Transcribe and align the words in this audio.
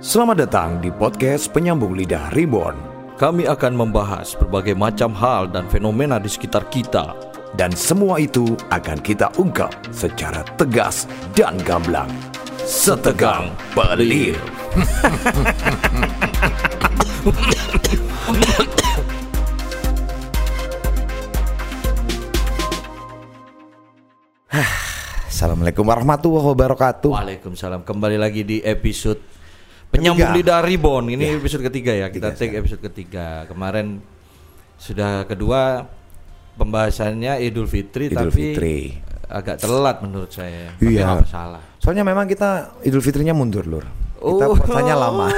Selamat 0.00 0.48
datang 0.48 0.80
di 0.80 0.88
podcast 0.88 1.52
Penyambung 1.52 1.92
Lidah 1.92 2.32
Reborn 2.32 2.72
Kami 3.20 3.44
akan 3.44 3.76
membahas 3.76 4.32
berbagai 4.32 4.72
macam 4.72 5.12
hal 5.12 5.52
dan 5.52 5.68
fenomena 5.68 6.16
di 6.16 6.24
sekitar 6.24 6.64
kita. 6.72 7.12
dan 7.52 7.68
semua 7.76 8.16
itu 8.16 8.56
akan 8.72 8.96
kita 9.04 9.28
ungkap 9.36 9.68
secara 9.92 10.40
tegas 10.56 11.04
dan 11.36 11.60
gamblang. 11.68 12.08
Setegang 12.64 13.52
pelir. 13.76 14.40
Assalamualaikum 25.28 25.84
warahmatullahi 25.84 26.56
wabarakatuh. 26.56 27.12
Waalaikumsalam. 27.12 27.84
Kembali 27.84 28.16
lagi 28.16 28.48
di 28.48 28.64
episode 28.64 29.39
Penyambung. 29.90 30.30
Lidah 30.32 30.60
Reborn. 30.60 31.04
Ini 31.10 31.36
episode 31.36 31.66
ketiga 31.66 31.92
ya. 31.92 32.06
Kita 32.08 32.30
take 32.30 32.54
episode 32.54 32.78
ketiga. 32.80 33.42
Kemarin 33.44 33.98
sudah 34.76 35.26
kedua 35.26 35.84
pembahasannya 36.54 37.40
Idul 37.40 37.66
Fitri 37.66 38.06
Idul 38.06 38.30
tapi 38.30 38.54
Fitri. 38.54 38.78
agak 39.26 39.58
telat 39.58 39.98
menurut 40.00 40.30
saya. 40.30 40.72
Iya. 40.78 41.18
masalah. 41.18 41.62
Soalnya 41.76 42.02
memang 42.02 42.24
kita 42.24 42.78
Idul 42.80 43.00
Fitrinya 43.00 43.32
mundur, 43.32 43.64
Lur. 43.64 43.84
Kita 44.20 44.44
Oh. 44.46 44.52
puasanya 44.52 44.94
lama. 44.94 45.32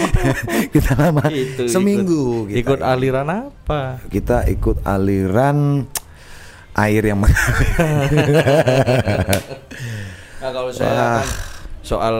kita 0.76 0.92
lama. 0.94 1.24
Itu, 1.26 1.64
Seminggu 1.66 2.44
ikut, 2.46 2.52
kita. 2.52 2.58
ikut 2.60 2.80
aliran 2.84 3.28
apa? 3.48 4.04
kita 4.06 4.44
ikut 4.44 4.84
aliran 4.84 5.88
air 6.74 7.02
yang 7.02 7.18
mengalir. 7.18 7.74
Nah, 10.40 10.48
kalau 10.50 10.72
saya 10.72 11.20
kan 11.20 11.28
soal 11.82 12.16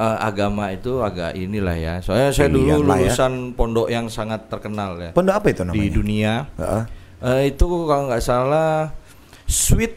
eh, 0.00 0.18
agama 0.24 0.72
itu 0.72 1.04
agak 1.04 1.36
inilah 1.36 1.76
ya. 1.76 1.94
Soalnya 2.00 2.32
saya 2.32 2.48
dulu 2.48 2.64
ya. 2.64 2.76
lulusan 2.80 3.52
pondok 3.52 3.92
yang 3.92 4.08
sangat 4.08 4.48
terkenal 4.48 4.96
ya 4.96 5.10
Pondok 5.12 5.36
apa 5.36 5.46
itu 5.52 5.62
namanya? 5.62 5.76
di 5.76 5.86
dunia. 5.92 6.32
Heeh. 6.56 6.82
Eh, 7.20 7.40
itu 7.52 7.64
kalau 7.84 8.08
nggak 8.08 8.24
salah 8.24 8.88
sweet 9.44 9.92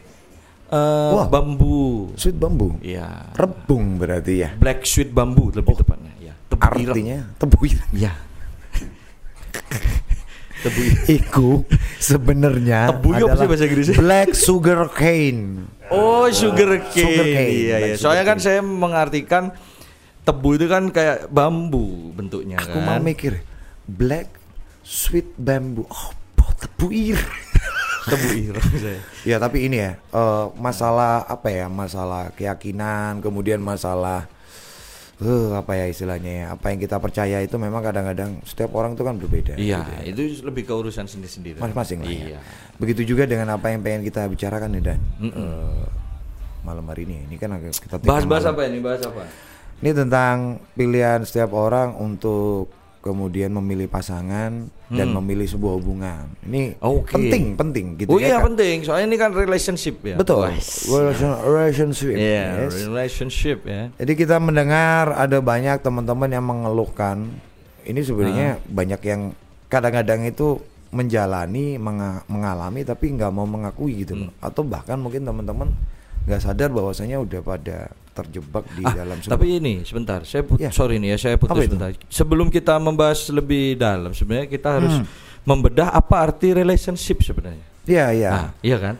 eh, 0.68 1.10
Wah. 1.16 1.24
bambu. 1.24 2.12
Sweet 2.20 2.36
bambu. 2.36 2.76
Ya. 2.84 3.32
Rebung 3.32 3.96
berarti 3.96 4.44
ya. 4.44 4.52
Black 4.60 4.84
sweet 4.84 5.08
bambu 5.08 5.48
lebih 5.48 5.72
tepatnya. 5.72 6.12
Ya. 6.20 6.34
Tebu 6.52 6.68
ireng. 6.76 6.92
Artinya 6.92 7.18
tebu 7.40 7.56
ireng. 7.64 7.90
Ya. 7.96 8.12
Tebu 10.64 10.80
ireng. 10.80 11.04
Iku 11.20 11.50
sebenarnya 12.00 12.88
Tebu 12.92 13.08
apa 13.12 13.36
sih 13.36 13.46
bahasa 13.48 13.64
Inggrisnya? 13.68 13.96
Black 14.00 14.28
sugar 14.32 14.80
cane. 14.92 15.68
Oh, 15.92 16.24
sugar 16.32 16.80
cane. 16.88 17.04
Sugar 17.04 17.26
cane, 17.28 17.52
Iya, 17.52 17.76
iya. 17.84 17.94
Soalnya 18.00 18.24
kan 18.24 18.38
saya 18.40 18.64
mengartikan 18.64 19.52
tebu 20.24 20.48
itu 20.56 20.66
kan 20.66 20.88
kayak 20.88 21.28
bambu 21.28 22.10
bentuknya 22.16 22.56
Aku 22.58 22.80
kan. 22.80 22.84
mau 22.84 22.98
mikir 22.98 23.44
black 23.84 24.32
sweet 24.80 25.28
bamboo. 25.36 25.84
Oh, 25.88 26.10
tebu 26.56 26.88
ireng. 26.92 27.36
tebu 28.10 28.28
saya. 28.80 29.00
Ya 29.24 29.36
tapi 29.40 29.68
ini 29.68 29.80
ya 29.80 29.96
eh, 29.96 30.46
masalah 30.56 31.24
apa 31.24 31.48
ya 31.48 31.66
masalah 31.68 32.32
keyakinan 32.36 33.20
kemudian 33.24 33.60
masalah 33.60 34.28
eh 35.22 35.50
apa 35.54 35.78
ya 35.78 35.86
istilahnya 35.86 36.32
ya 36.34 36.44
apa 36.58 36.74
yang 36.74 36.82
kita 36.82 36.98
percaya 36.98 37.38
itu 37.38 37.54
memang 37.54 37.80
kadang-kadang 37.86 38.42
setiap 38.44 38.74
orang 38.74 38.98
itu 38.98 39.04
kan 39.06 39.14
berbeda. 39.14 39.54
Iya, 39.54 39.80
gitu 39.80 39.92
ya. 39.94 40.00
itu 40.10 40.22
lebih 40.42 40.62
ke 40.66 40.74
urusan 40.74 41.06
sendiri-sendiri. 41.06 41.62
Masing-masing 41.62 41.98
lah. 42.02 42.10
ya. 42.10 42.24
Iya. 42.34 42.38
Begitu 42.82 43.14
juga 43.14 43.24
dengan 43.24 43.54
apa 43.54 43.70
yang 43.70 43.80
pengen 43.80 44.02
kita 44.02 44.26
bicarakan 44.26 44.74
nih 44.74 44.82
Dan 44.82 44.98
Eh, 45.22 45.84
malam 46.66 46.84
hari 46.90 47.06
ini. 47.06 47.30
Ini 47.30 47.36
kan 47.38 47.54
kita 47.62 48.02
Bahas-bahas 48.02 48.44
apa 48.50 48.66
ini? 48.66 48.82
Bahas 48.82 49.06
apa? 49.06 49.22
Ini 49.76 49.90
tentang 49.92 50.36
pilihan 50.72 51.22
setiap 51.22 51.52
orang 51.52 51.94
untuk 51.94 52.70
kemudian 53.00 53.52
memilih 53.52 53.84
pasangan 53.84 54.64
dan 54.86 55.08
memilih 55.12 55.44
sebuah 55.44 55.76
hubungan. 55.76 56.24
Ini 56.42 56.72
Hmm. 56.74 57.04
Oke. 57.04 57.12
penting 57.12 57.44
penting 57.52 57.86
gitu 57.96 58.08
oh 58.08 58.16
ya. 58.16 58.26
iya 58.26 58.36
Kak. 58.38 58.44
penting, 58.48 58.76
soalnya 58.80 59.06
ini 59.06 59.18
kan 59.18 59.30
relationship 59.30 60.00
ya. 60.00 60.16
Betul. 60.16 60.48
Wes. 60.48 60.86
Relation- 60.86 61.36
Relationship. 61.38 62.14
Iya, 62.14 62.44
yes. 62.62 62.72
relationship 62.82 63.58
ya. 63.62 63.92
Jadi 63.94 64.12
kita 64.14 64.38
mendengar 64.38 65.12
ada 65.12 65.36
banyak 65.38 65.76
teman-teman 65.78 66.30
yang 66.30 66.44
mengeluhkan 66.44 67.28
ini 67.82 68.00
sebenarnya 68.00 68.56
Ah. 68.56 68.62
banyak 68.64 69.00
yang 69.02 69.20
kadang-kadang 69.66 70.24
itu 70.24 70.62
menjalani 70.88 71.76
menga- 71.76 72.22
mengalami 72.24 72.80
tapi 72.82 73.10
nggak 73.10 73.28
mau 73.28 73.44
mengakui 73.44 74.00
gitu 74.00 74.14
Hmm. 74.14 74.22
loh. 74.24 74.32
atau 74.40 74.62
bahkan 74.62 74.96
mungkin 74.96 75.20
teman-teman 75.22 75.68
nggak 76.24 76.40
sadar 76.40 76.68
bahwasanya 76.68 77.16
udah 77.18 77.40
pada 77.40 77.78
terjebak 78.10 78.64
di 78.72 78.82
Ah, 78.82 78.94
dalam 78.94 79.18
sebuah 79.18 79.34
tapi 79.34 79.58
ini 79.58 79.82
sebentar, 79.82 80.22
saya 80.22 80.40
put- 80.40 80.56
Ya. 80.56 80.70
sorry 80.70 80.96
nih 80.96 81.14
ya, 81.14 81.18
saya 81.18 81.34
Apa 81.34 81.42
putus 81.44 81.58
itu? 81.60 81.74
sebentar. 81.74 81.90
Sebelum 82.06 82.46
kita 82.46 82.78
membahas 82.78 83.26
lebih 83.28 83.74
dalam, 83.74 84.10
sebenarnya 84.10 84.46
kita 84.46 84.68
harus 84.72 84.94
Hmm. 84.96 85.06
membedah 85.42 85.90
apa 85.90 86.22
arti 86.22 86.54
relationship 86.54 87.20
sebenarnya. 87.20 87.66
Iya 87.84 88.06
iya. 88.12 88.30
Nah, 88.30 88.48
iya 88.62 88.78
kan? 88.78 88.94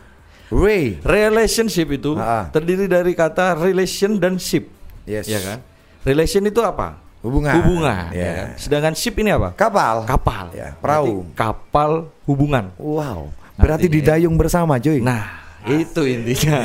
Ray. 0.47 0.99
Relationship 1.01 1.89
itu 1.89 2.13
Ah. 2.15 2.51
terdiri 2.51 2.85
dari 2.85 3.11
kata 3.11 3.55
relation 3.55 4.19
dan 4.19 4.37
ship. 4.37 4.67
Yes. 5.07 5.25
Iya 5.25 5.39
kan? 5.41 5.57
Relation 6.03 6.43
itu 6.43 6.61
apa? 6.61 7.01
Hubungan. 7.23 7.57
Hubungan. 7.57 8.13
Ya. 8.13 8.21
ya 8.21 8.31
kan? 8.35 8.47
Sedangkan 8.59 8.93
ship 8.93 9.17
ini 9.17 9.33
apa? 9.33 9.57
Kapal. 9.57 10.05
Kapal. 10.05 10.53
Ya, 10.53 10.77
perahu. 10.77 11.25
Berarti 11.25 11.33
kapal 11.33 11.91
hubungan. 12.29 12.69
Wow. 12.77 13.33
Berarti 13.55 13.87
Artinya- 13.89 13.95
didayung 14.19 14.35
bersama, 14.35 14.77
cuy. 14.77 15.01
Nah, 15.01 15.44
itu 15.65 16.01
intinya. 16.05 16.59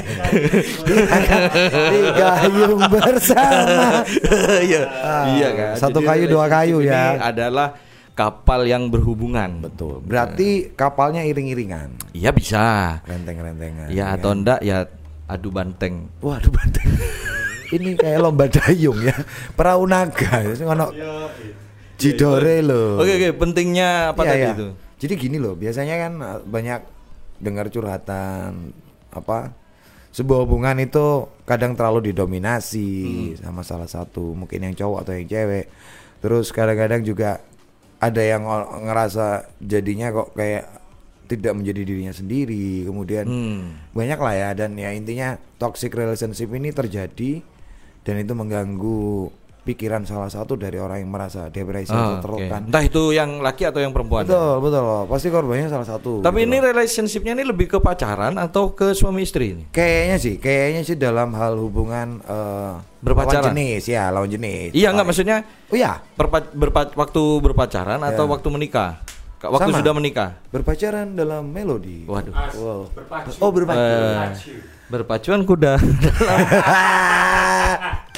Digayung 1.91 2.81
bersama. 2.89 4.05
Iya. 4.61 4.83
Ah, 5.03 5.25
iya 5.35 5.49
kan. 5.57 5.73
satu 5.79 6.01
Jadi 6.05 6.09
kayu, 6.09 6.25
dua 6.29 6.47
kayu 6.47 6.77
ini 6.85 6.93
ya. 6.93 7.17
adalah 7.21 7.75
kapal 8.13 8.69
yang 8.69 8.93
berhubungan. 8.93 9.65
Betul. 9.65 10.05
Berarti 10.05 10.73
kapalnya 10.77 11.25
iring-iringan. 11.25 12.13
Iya 12.13 12.31
bisa. 12.31 13.01
Renteng-rentengan. 13.09 13.89
Ya 13.89 14.13
atau 14.13 14.37
enggak 14.37 14.61
ya 14.61 14.85
adu 15.27 15.49
banteng. 15.49 16.13
Waduh 16.21 16.53
banteng. 16.53 16.89
Ini 17.75 17.95
kayak 17.95 18.19
lomba 18.19 18.51
dayung 18.51 18.99
ya. 19.01 19.15
Perahu 19.55 19.87
naga. 19.87 20.43
Sing 20.53 20.67
ono 20.67 20.91
Jidore 22.01 22.65
loh. 22.65 22.99
Oke 22.99 23.13
oke, 23.21 23.29
pentingnya 23.37 24.17
apa 24.17 24.25
Iya, 24.25 24.31
tadi 24.33 24.41
iya. 24.41 24.53
itu? 24.57 24.69
Jadi 25.01 25.15
gini 25.17 25.37
loh, 25.37 25.53
biasanya 25.53 25.95
kan 26.01 26.13
uh, 26.21 26.41
banyak 26.45 26.81
dengar 27.41 27.69
curhatan 27.69 28.73
apa 29.11 29.53
sebuah 30.11 30.43
hubungan 30.43 30.75
itu 30.83 31.31
kadang 31.47 31.79
terlalu 31.79 32.11
didominasi 32.11 32.91
Hmm. 33.35 33.39
sama 33.39 33.63
salah 33.63 33.87
satu, 33.87 34.35
mungkin 34.35 34.67
yang 34.67 34.75
cowok 34.75 35.07
atau 35.07 35.13
yang 35.15 35.29
cewek. 35.31 35.67
Terus 36.19 36.51
kadang-kadang 36.51 37.07
juga 37.07 37.39
ada 38.03 38.19
yang 38.19 38.43
ngerasa 38.91 39.55
jadinya 39.63 40.11
kok 40.11 40.35
kayak 40.35 40.67
tidak 41.31 41.55
menjadi 41.55 41.87
dirinya 41.87 42.11
sendiri. 42.11 42.83
Kemudian 42.83 43.25
Hmm. 43.31 43.63
banyak 43.95 44.19
lah 44.19 44.35
ya 44.35 44.51
dan 44.59 44.75
ya 44.75 44.91
intinya 44.91 45.39
toxic 45.63 45.95
relationship 45.95 46.51
ini 46.51 46.75
terjadi 46.75 47.39
dan 48.03 48.15
itu 48.19 48.35
mengganggu 48.35 49.31
pikiran 49.63 50.03
salah 50.03 50.27
satu 50.27 50.55
dari 50.55 50.75
orang 50.77 50.99
yang 50.99 51.09
merasa 51.09 51.47
depresi 51.47 51.87
atau 51.87 51.93
Ah, 51.93 52.15
oke. 52.15 52.19
tertekan. 52.41 52.61
Entah 52.67 52.81
itu 52.81 53.11
yang 53.11 53.39
laki 53.39 53.63
atau 53.63 53.79
yang 53.79 53.91
perempuan. 53.91 54.23
ya? 54.23 54.27
Betul, 54.27 54.55
betul. 54.63 54.83
Pasti 55.07 55.27
korbannya 55.29 55.67
salah 55.67 55.85
satu. 55.85 56.19
Tapi 56.21 56.37
gitu 56.39 56.47
ini 56.47 56.57
loh. 56.57 56.63
relationshipnya 56.67 57.33
ini 57.33 57.43
lebih 57.43 57.67
ke 57.67 57.79
pacaran 57.79 58.35
atau 58.35 58.71
ke 58.71 58.91
suami 58.91 59.21
istri 59.21 59.53
ini? 59.53 59.63
kayaknya 59.71 60.17
sih, 60.17 60.35
kayaknya 60.37 60.81
sih 60.83 60.95
dalam 60.95 61.33
hal 61.33 61.57
hubungan 61.57 62.19
eh, 62.21 62.73
Berpacaran? 62.99 63.43
lawan 63.43 63.53
jenis 63.53 63.83
ya, 63.87 64.03
lawan 64.09 64.29
jenis. 64.29 64.69
Iya 64.73 64.87
nggak 64.91 65.07
maksudnya 65.07 65.37
Oh 65.67 65.75
iya, 65.75 65.99
berpa- 66.13 66.51
berpa- 66.51 66.93
waktu 66.95 67.23
berpacaran 67.41 67.99
atau 68.03 68.25
Ya. 68.25 68.29
waktu 68.29 68.47
menikah? 68.49 68.91
Ka- 69.37 69.49
Waktu 69.49 69.71
Sama. 69.71 69.79
sudah 69.81 69.93
menikah? 69.93 70.29
berpacaran 70.49 71.07
dalam 71.15 71.47
melodi. 71.47 72.05
Waduh. 72.05 72.33
Wow. 72.55 72.81
Oh, 73.39 73.51
berpacu. 73.51 73.73
Eh, 73.73 74.29
berpacuan 74.87 75.41
kuda. 75.43 75.75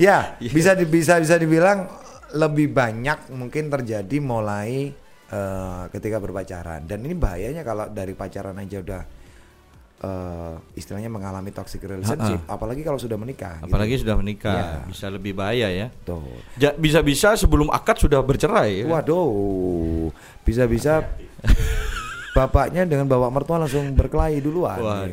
ya, 0.00 0.18
Iya. 0.40 0.50
bisa 0.50 0.72
di- 0.72 0.88
bisa 0.88 1.20
bisa 1.20 1.36
dibilang 1.36 1.84
lebih 2.32 2.70
banyak 2.70 3.28
mungkin 3.30 3.68
terjadi 3.68 4.16
mulai 4.18 4.96
eh, 5.28 5.84
ketika 5.90 6.16
berpacaran. 6.16 6.82
Dan 6.82 7.02
ini 7.02 7.12
bahayanya 7.12 7.60
kalau 7.60 7.86
dari 7.86 8.12
pacaran 8.12 8.56
aja 8.56 8.80
udah 8.80 9.02
eh, 10.00 10.54
istilahnya 10.74 11.06
mengalami 11.06 11.50
toxic 11.50 11.82
relationship, 11.82 12.40
apalagi 12.46 12.80
kalau 12.80 12.96
sudah 12.96 13.14
menikah. 13.14 13.60
gitu. 13.60 13.68
Apalagi 13.68 13.94
sudah 13.96 14.16
menikah, 14.16 14.56
Iya. 14.56 14.88
bisa 14.88 15.06
lebih 15.06 15.32
bahaya 15.32 15.68
ya. 15.68 15.86
Tuh. 16.02 16.24
Ja- 16.56 16.72
Bisa-bisa 16.72 17.36
sebelum 17.36 17.68
akad 17.68 18.00
sudah 18.00 18.18
bercerai. 18.20 18.80
ya. 18.80 18.86
Waduh, 18.88 20.08
bisa-bisa 20.40 21.04
bapaknya 22.32 22.86
dengan 22.86 23.04
bapak 23.04 23.30
mertua 23.30 23.58
langsung 23.58 23.84
berkelahi 23.90 24.38
duluan. 24.38 24.78
Waduh, 24.78 25.04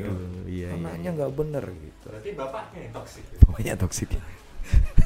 iya, 0.45 0.69
iya, 0.69 0.69
Anaknya 0.71 1.09
nggak 1.13 1.31
bener 1.35 1.63
gitu. 1.67 2.05
Berarti 2.07 2.29
bapaknya 2.31 2.79
yang 2.79 2.93
toksik. 2.93 3.23
Bapaknya 3.41 3.73
toksik. 3.75 4.09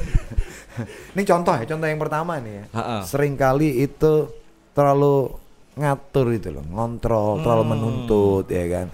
Ini 1.14 1.24
contoh 1.24 1.54
ya, 1.54 1.66
contoh 1.66 1.86
yang 1.86 2.00
pertama 2.00 2.38
nih 2.38 2.54
ya. 2.54 2.66
Sering 3.04 3.36
kali 3.36 3.82
itu 3.82 4.32
terlalu 4.72 5.36
ngatur 5.74 6.28
itu 6.32 6.50
loh, 6.50 6.64
ngontrol, 6.66 7.40
terlalu 7.40 7.64
Hmm. 7.64 7.72
menuntut 7.72 8.46
ya 8.48 8.66
kan. 8.70 8.88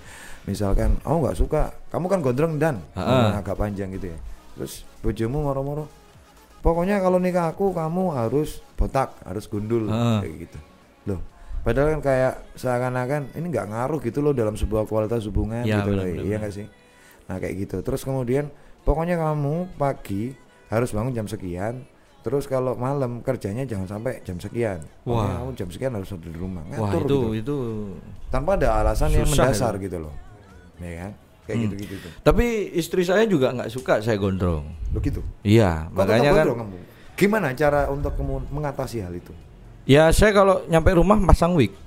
Misalkan, 0.43 0.95
oh 1.03 1.19
nggak 1.19 1.35
suka, 1.35 1.61
kamu 1.87 2.05
kan 2.07 2.19
gondrong 2.21 2.55
dan 2.55 2.79
agak 3.35 3.55
panjang 3.55 3.91
gitu 3.91 4.07
ya. 4.07 4.19
Terus 4.53 4.73
bojomu 4.99 5.43
moro-moro, 5.43 5.85
pokoknya 6.59 6.97
kalau 6.97 7.17
nikah 7.17 7.47
aku 7.47 7.69
kamu 7.71 8.15
harus 8.15 8.63
botak, 8.73 9.13
harus 9.21 9.45
gundul 9.45 9.85
kayak 10.17 10.47
gitu. 10.47 10.57
Loh, 11.05 11.19
padahal 11.61 11.93
kan 11.93 12.01
kayak 12.01 12.33
seakan-akan 12.55 13.33
ini 13.33 13.45
nggak 13.47 13.67
ngaruh 13.67 13.99
gitu 14.01 14.19
loh 14.19 14.31
dalam 14.31 14.55
sebuah 14.55 14.83
kualitas 14.83 15.25
hubungan 15.25 15.61
Ya, 15.61 15.83
gitu 15.83 15.93
loh. 15.93 16.01
benar, 16.01 16.15
benar, 16.15 16.25
Iya 16.25 16.35
nggak 16.39 16.53
sih? 16.53 16.67
Nah, 17.27 17.37
kayak 17.37 17.55
gitu. 17.59 17.77
Terus 17.81 18.01
kemudian 18.01 18.47
pokoknya 18.81 19.15
kamu 19.15 19.75
pagi 19.75 20.31
harus 20.67 20.89
bangun 20.89 21.13
jam 21.13 21.25
sekian. 21.25 21.83
Terus 22.19 22.43
kalau 22.43 22.75
malam 22.75 23.19
kerjanya 23.21 23.63
jangan 23.63 23.87
sampai 23.87 24.19
jam 24.21 24.35
sekian. 24.35 24.83
Wah. 25.03 25.39
kamu 25.39 25.55
jam 25.55 25.69
sekian 25.69 25.91
harus 25.91 26.09
ada 26.09 26.23
di 26.23 26.35
rumah. 26.35 26.59
Wah 26.69 26.91
Ngatur 26.91 27.01
itu 27.01 27.07
gitu. 27.07 27.27
itu. 27.33 27.57
Tanpa 28.27 28.53
ada 28.53 28.75
alasan 28.77 29.09
yang 29.11 29.23
mendasar 29.25 29.73
itu. 29.75 29.87
gitu 29.87 29.97
loh. 30.03 30.13
Ya 30.77 30.91
kan? 31.01 31.11
Kayak 31.43 31.55
Hmm. 31.55 31.63
gitu-gitu 31.65 31.95
tuh. 31.97 32.11
Tapi 32.21 32.45
istri 32.75 33.01
saya 33.01 33.23
juga 33.23 33.55
nggak 33.55 33.71
suka 33.71 34.03
saya 34.03 34.19
gondrong. 34.19 34.67
Begitu. 34.91 35.23
Iya, 35.41 35.87
Kok 35.87 35.95
makanya 35.95 36.31
kan. 36.33 36.45
kamu? 36.51 36.77
Gimana 37.15 37.47
cara 37.51 37.87
untuk 37.87 38.11
kamu 38.13 38.51
mengatasi 38.51 38.99
hal 38.99 39.15
itu? 39.15 39.31
Ya 39.87 40.11
saya 40.11 40.35
kalau 40.35 40.67
nyampe 40.67 40.91
rumah 40.91 41.15
pasang 41.23 41.55
wig. 41.55 41.71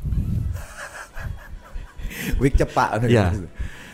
Wig 2.36 2.52
cepak 2.54 3.04
Ya. 3.06 3.32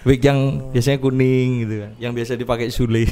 Wig 0.02 0.22
yang 0.22 0.70
biasanya 0.70 0.98
kuning 0.98 1.66
gitu 1.66 1.74
kan, 1.82 1.90
yang 1.98 2.12
biasa 2.12 2.34
dipakai 2.34 2.70
Sule 2.70 3.06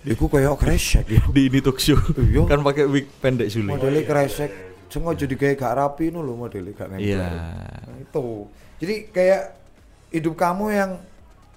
Iku 0.00 0.26
kayak 0.26 0.56
kresek 0.56 1.06
ya. 1.06 1.20
di 1.28 1.46
ini 1.46 1.60
talk 1.60 1.76
show. 1.76 2.00
Iya. 2.16 2.48
kan 2.48 2.60
pakai 2.60 2.88
wig 2.88 3.06
pendek 3.20 3.52
Sule. 3.52 3.68
Modelnya 3.68 4.02
kresek. 4.02 4.50
Sengaja 4.90 5.22
digawe 5.22 5.54
gak 5.54 5.74
rapi 5.76 6.10
nu 6.10 6.18
lho 6.20 6.34
modelnya 6.34 6.72
gak 6.72 6.88
nempel. 6.90 7.04
Iya. 7.06 7.26
Nah, 7.30 7.96
itu. 8.00 8.26
Jadi 8.80 8.94
kayak 9.12 9.42
hidup 10.10 10.34
kamu 10.34 10.64
yang 10.70 10.90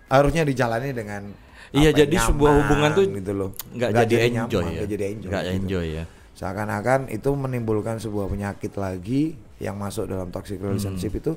harusnya 0.05 0.43
dijalani 0.43 0.91
dengan 0.91 1.33
Iya, 1.73 1.89
jadi 1.89 2.13
nyaman 2.13 2.27
sebuah 2.29 2.51
hubungan 2.61 2.89
tuh 2.93 3.03
gitu 3.09 3.31
loh. 3.33 3.49
nggak 3.73 3.91
jadi 4.05 4.15
enjoy 4.29 4.61
nyaman, 4.61 4.61
ya. 4.61 4.77
nggak 4.77 4.89
jadi 4.91 5.03
enjoy. 5.09 5.29
Nggak 5.33 5.43
gitu. 5.43 5.55
enjoy 5.57 5.85
ya. 5.89 6.03
Seakan-akan 6.33 6.99
itu 7.09 7.29
menimbulkan 7.33 7.97
sebuah 7.97 8.25
penyakit 8.27 8.73
lagi 8.77 9.33
yang 9.57 9.73
masuk 9.73 10.05
dalam 10.05 10.29
toxic 10.29 10.61
Hmm. 10.61 10.69
relationship 10.69 11.09
itu 11.15 11.33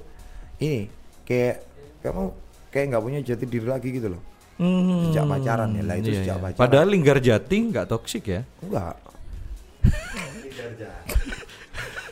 ini 0.58 0.92
kayak 1.24 1.64
kamu 2.02 2.36
kayak 2.68 2.86
nggak 2.92 3.02
punya 3.02 3.20
jati 3.24 3.44
diri 3.48 3.64
lagi 3.64 3.88
gitu 3.88 4.12
loh. 4.12 4.20
Hmm, 4.56 5.12
Sejak 5.12 5.24
pacaran 5.28 5.68
ya, 5.70 5.82
lah 5.84 5.94
itu 5.96 6.08
iya, 6.08 6.18
sejak 6.24 6.36
iya. 6.36 6.42
pacaran. 6.42 6.60
Padahal 6.60 6.86
linggar 6.88 7.18
jati 7.20 7.56
nggak 7.68 7.86
toksik 7.86 8.24
ya. 8.26 8.40
Enggak. 8.60 8.96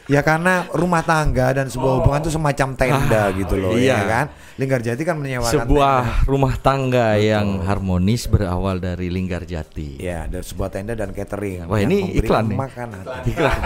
ya 0.05 0.21
karena 0.21 0.69
rumah 0.71 1.01
tangga 1.01 1.49
dan 1.51 1.67
sebuah 1.67 1.93
hubungan 1.99 2.21
itu 2.21 2.29
semacam 2.31 2.69
tenda 2.77 3.23
Ah, 3.25 3.33
gitu 3.33 3.57
loh 3.57 3.73
iya. 3.73 3.97
ya 3.97 4.05
kan. 4.05 4.27
Linggarjati 4.55 5.03
kan 5.03 5.19
menyewakan 5.19 5.67
Sebuah 5.67 6.31
rumah 6.31 6.55
tangga 6.55 7.19
yang 7.19 7.59
harmonis 7.65 8.31
berawal 8.31 8.79
dari 8.79 9.11
linggar 9.11 9.43
jati. 9.43 9.99
tenda. 9.99 10.07
Ya, 10.07 10.31
dan 10.31 10.47
sebuah 10.47 10.71
tenda 10.71 10.95
dan 10.95 11.11
catering. 11.11 11.67
Wah, 11.67 11.83
ini 11.83 12.15
iklan 12.15 12.47
nih. 12.47 12.59
Makanan. 12.61 13.03
Iklan. 13.27 13.59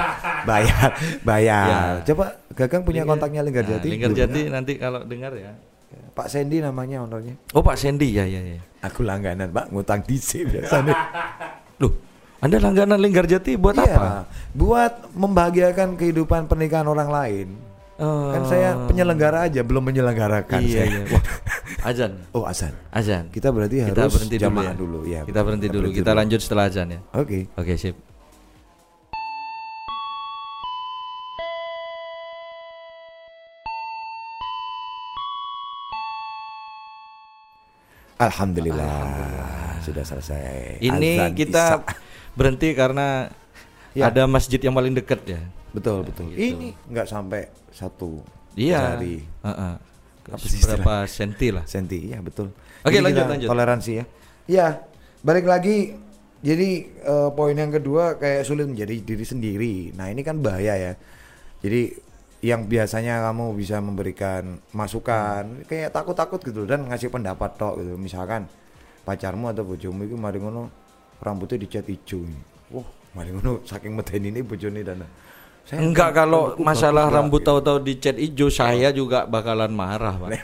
bayar, 0.48 0.88
bayar. 1.20 1.68
Ya. 1.68 1.82
Coba 2.08 2.40
Gagang 2.48 2.82
punya 2.82 3.04
kontaknya 3.04 3.38
Nah, 3.38 3.46
Linggarjati. 3.46 3.86
linggar 3.86 4.12
jati 4.16 4.40
nanti 4.48 4.72
kalau 4.80 5.04
dengar 5.04 5.30
ya. 5.36 5.52
Pak 6.18 6.26
Sandy 6.26 6.58
namanya 6.58 7.06
ownernya. 7.06 7.38
Oh 7.54 7.62
Pak 7.62 7.78
Sandy 7.78 8.10
ya 8.10 8.26
ya 8.26 8.42
ya. 8.42 8.58
Aku 8.82 9.06
langganan 9.06 9.46
Pak, 9.48 9.70
ngutang 9.70 10.02
DC 10.02 10.50
biasanya. 10.50 10.94
Loh, 11.80 11.94
Anda 12.38 12.58
langganan 12.58 12.98
linggar 12.98 13.26
jati 13.26 13.54
buat 13.54 13.74
Iya, 13.74 13.94
apa? 13.94 14.26
Buat 14.50 15.14
membahagiakan 15.14 15.94
kehidupan 15.94 16.50
pernikahan 16.50 16.86
orang 16.86 17.06
lain. 17.06 17.48
Kan 17.98 18.46
saya 18.46 18.78
penyelenggara 18.86 19.50
aja, 19.50 19.66
belum 19.66 19.90
menyelenggarakan. 19.90 20.62
Iya 20.62 20.86
saya. 20.86 20.90
iya. 20.90 21.02
Wah, 21.10 21.22
azan. 21.90 22.12
Oh, 22.30 22.46
azan. 22.46 22.70
Azan. 22.94 23.26
Kita 23.30 23.50
berarti 23.50 23.82
Kita 23.82 24.06
harus 24.06 24.14
berhenti 24.14 24.36
dulu 24.38 24.46
jamaah 24.46 24.70
ya. 24.70 24.74
dulu 24.78 24.98
ya. 25.02 25.20
Kita 25.26 25.40
berhenti 25.42 25.66
dulu. 25.66 25.86
Kita 25.90 26.10
lanjut 26.14 26.38
setelah 26.38 26.70
azan 26.70 26.94
ya. 26.94 27.00
Oke. 27.14 27.50
Oke, 27.58 27.74
sip. 27.74 27.98
Alhamdulillah, 38.18 38.98
sudah 39.80 40.02
selesai. 40.02 40.78
Ini 40.78 41.10
Azan 41.16 41.32
kita 41.32 41.64
Isya. 41.78 41.94
berhenti 42.34 42.68
karena 42.74 43.30
Ya. 43.94 44.10
ada 44.10 44.26
masjid 44.26 44.58
yang 44.58 44.74
paling 44.74 44.92
dekat 44.92 45.22
ya. 45.24 45.40
betul 45.68 46.00
betul. 46.02 46.32
Gitu. 46.32 46.38
Ini 46.56 46.68
nggak 46.88 47.06
sampai 47.06 47.46
satu 47.70 48.24
Iya. 48.54 48.96
hari. 48.96 49.22
Apa 50.28 50.40
sih 50.40 50.60
Berapa 50.60 51.06
senti 51.06 51.48
lah. 51.48 51.64
senti, 51.64 52.08
ya 52.08 52.18
betul. 52.18 52.50
Oke, 52.82 52.94
Jadi 52.94 53.04
lanjut, 53.04 53.24
lanjut. 53.26 53.48
Toleransi 53.48 53.92
ya. 53.94 54.04
Ya, 54.44 54.66
balik 55.20 55.44
lagi. 55.44 55.94
Jadi 56.38 56.70
eh, 56.90 57.28
poin 57.32 57.52
yang 57.52 57.70
kedua 57.70 58.14
kayak 58.14 58.44
sulit 58.44 58.66
menjadi 58.66 58.98
diri 58.98 59.24
sendiri. 59.24 59.74
Nah 59.92 60.06
ini 60.06 60.22
kan 60.22 60.38
bahaya 60.38 60.74
ya. 60.74 60.92
Jadi 61.58 61.96
yang 62.38 62.70
biasanya 62.70 63.18
kamu 63.26 63.50
bisa 63.58 63.82
memberikan 63.82 64.62
masukan 64.70 65.66
kayak 65.66 65.90
takut-takut 65.90 66.38
gitu 66.38 66.62
dan 66.70 66.86
ngasih 66.86 67.10
pendapat 67.10 67.58
tok 67.58 67.82
gitu. 67.82 67.98
Misalkan 67.98 68.46
pacarmu 69.02 69.50
atau 69.50 69.66
bojomu 69.66 70.06
itu 70.06 70.14
mari 70.14 70.38
ngono 70.38 70.70
rambutnya 71.18 71.58
dicat 71.58 71.86
hijau. 71.90 72.22
Wah, 72.70 72.86
mari 73.18 73.34
ngono 73.34 73.66
saking 73.66 73.98
medeni 73.98 74.30
ini 74.30 74.40
bojone 74.46 74.86
dan 74.86 75.02
saya 75.66 75.84
Enggak 75.84 76.16
kalau 76.16 76.56
masalah 76.62 77.12
rambut 77.12 77.44
gitu. 77.44 77.48
tahu-tahu 77.52 77.78
dicat 77.84 78.16
hijau 78.16 78.48
saya 78.48 78.88
juga 78.94 79.28
bakalan 79.28 79.68
marah, 79.68 80.16
Pak. 80.16 80.30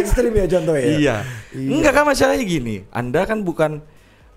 ekstrim 0.00 0.32
ya 0.34 0.46
contoh 0.48 0.74
ya. 0.74 0.86
Iya. 0.90 1.16
Enggak 1.54 1.92
kan 1.94 2.04
masalahnya 2.08 2.44
gini. 2.48 2.82
Anda 2.90 3.28
kan 3.28 3.44
bukan 3.44 3.84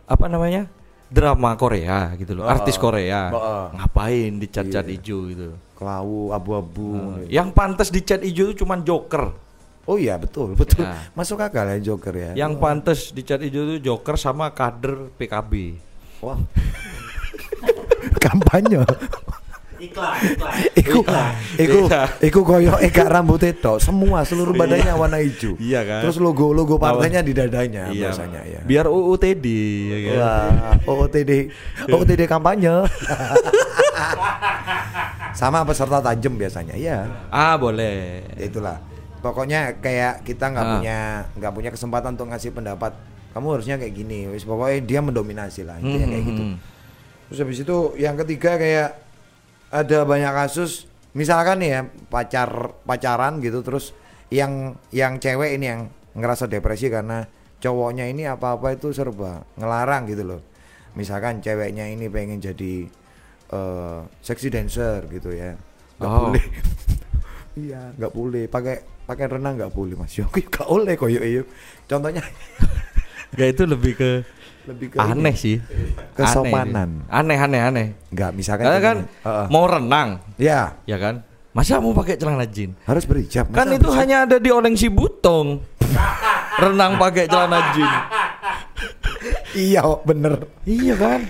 apa 0.06 0.26
namanya? 0.28 0.68
Drama 1.14 1.54
Korea 1.54 2.18
gitu 2.18 2.34
loh, 2.34 2.44
Oh, 2.44 2.50
artis 2.50 2.74
Korea. 2.76 3.30
oh. 3.30 3.66
Ngapain 3.72 4.34
dicat-cat 4.36 4.82
Iya. 4.84 4.94
hijau 4.98 5.20
gitu. 5.30 5.50
Kelau 5.78 6.34
abu-abu. 6.34 7.22
Yang 7.30 7.54
pantas 7.54 7.88
dicat 7.88 8.20
hijau 8.20 8.50
itu 8.50 8.66
cuman 8.66 8.82
Joker. 8.82 9.30
Oh 9.84 9.96
iya 9.96 10.16
betul 10.16 10.56
betul 10.56 10.82
Ya. 10.82 10.96
masuk 11.12 11.38
akal 11.38 11.68
ya 11.68 11.78
Joker 11.78 12.16
ya. 12.16 12.32
Yang 12.34 12.54
pantas 12.58 13.00
dicat 13.12 13.38
hijau 13.38 13.68
itu 13.70 13.84
Joker 13.84 14.16
sama 14.16 14.50
kader 14.50 15.14
PKB. 15.14 15.78
Wah. 16.20 16.40
kampanye. 18.24 18.82
Iklan 19.84 20.16
iklan 20.34 20.54
Iku, 20.84 21.00
iku, 21.60 21.80
Iya. 21.86 22.02
iku 22.22 22.40
koyo 22.42 22.74
eka 22.80 23.04
rambut 23.06 23.42
itu 23.42 23.74
semua 23.78 24.24
seluruh 24.24 24.52
badannya 24.52 24.94
warna 24.94 25.20
hijau. 25.20 25.54
Iya 25.58 25.84
kan? 25.84 26.00
Terus 26.02 26.18
logo 26.18 26.52
logo 26.52 26.76
partainya 26.76 27.20
di 27.20 27.32
dadanya 27.32 27.90
Iya, 27.90 28.10
biasanya 28.10 28.42
ya. 28.44 28.60
Biar 28.64 28.86
UUTD 28.88 29.46
ya 29.86 29.98
kan. 30.00 30.16
Wah, 30.18 30.50
OOTD, 30.88 31.32
OOTD 31.88 32.22
kampanye. 32.26 32.74
Sama 35.34 35.66
peserta 35.66 35.98
tajam 36.00 36.38
biasanya, 36.38 36.78
ya. 36.78 37.10
Ah, 37.34 37.58
boleh. 37.58 38.22
Itulah. 38.38 38.78
Pokoknya 39.20 39.80
kayak 39.80 40.22
kita 40.22 40.52
nggak 40.52 40.62
Ah. 40.62 40.72
punya 40.78 40.98
nggak 41.34 41.54
punya 41.54 41.70
kesempatan 41.72 42.14
untuk 42.14 42.28
ngasih 42.30 42.52
pendapat. 42.52 42.92
Kamu 43.34 43.48
harusnya 43.50 43.80
kayak 43.80 43.96
gini. 43.96 44.30
Wis 44.30 44.44
pokoknya 44.44 44.84
dia 44.84 45.00
mendominasi 45.02 45.64
lah 45.66 45.80
intinya 45.80 46.06
kayak 46.06 46.24
gitu. 46.28 46.44
Hmm. 46.44 46.56
Terus 47.32 47.40
habis 47.40 47.60
itu 47.64 47.78
yang 47.98 48.14
ketiga 48.20 48.60
kayak 48.60 48.90
ada 49.74 50.06
banyak 50.06 50.30
kasus 50.32 50.86
misalkan 51.18 51.58
nih 51.62 51.70
ya 51.70 51.82
pacar 52.08 52.78
pacaran 52.86 53.42
gitu 53.42 53.66
terus 53.66 53.98
yang 54.30 54.78
yang 54.94 55.18
cewek 55.18 55.58
ini 55.58 55.66
yang 55.66 55.82
ngerasa 56.14 56.46
depresi 56.46 56.90
karena 56.90 57.26
cowoknya 57.58 58.06
ini 58.06 58.30
apa-apa 58.30 58.78
itu 58.78 58.94
serba 58.94 59.42
ngelarang 59.58 60.06
gitu 60.06 60.26
loh. 60.26 60.42
Misalkan 60.94 61.42
ceweknya 61.42 61.90
ini 61.90 62.06
pengen 62.10 62.38
jadi 62.38 62.86
eh 63.50 64.00
sexy 64.22 64.54
dancer 64.54 65.10
gitu 65.10 65.34
ya. 65.34 65.58
Nggak 65.98 66.10
Oh. 66.10 66.20
boleh. 66.30 66.46
iya, 67.66 67.82
nggak 67.98 68.14
boleh. 68.14 68.44
Pakai 68.46 68.76
pakai 69.06 69.26
renang 69.26 69.58
nggak 69.58 69.74
boleh 69.74 69.98
Mas. 69.98 70.14
Ya 70.18 70.26
nggak 70.30 70.66
boleh 70.70 70.94
koyo 70.98 71.22
iyo. 71.22 71.44
Contohnya 71.90 72.22
Enggak 73.34 73.50
itu 73.58 73.64
lebih 73.66 73.94
ke 73.98 74.10
lebih 74.64 74.88
ke 74.90 74.98
aneh 74.98 75.30
ini. 75.30 75.32
sih. 75.36 75.58
Kesopanan. 76.14 77.04
Aneh 77.08 77.36
aneh 77.36 77.62
aneh. 77.62 77.88
Nggak 78.10 78.32
misalkan 78.32 78.66
Karena 78.66 78.80
kan 78.80 78.98
gini. 79.00 79.24
Heeh. 79.24 79.46
mau 79.48 79.66
renang, 79.66 80.10
ya 80.36 80.80
ya 80.84 80.98
kan? 80.98 81.20
Masa 81.52 81.78
mau 81.78 81.94
pakai 81.94 82.16
celana 82.16 82.46
jin? 82.46 82.74
harus 82.84 83.04
berhijab. 83.04 83.46
Kan 83.50 83.70
itu 83.70 83.86
bisa- 83.86 84.00
hanya 84.00 84.18
ada 84.24 84.38
di 84.38 84.50
Oleng 84.50 84.74
Sibutong. 84.74 85.62
renang 86.56 86.98
pakai 86.98 87.26
celana 87.26 87.72
jin. 87.72 87.92
Iya 89.54 89.86
bener 90.02 90.50
Iya 90.64 90.96
kan? 90.96 91.22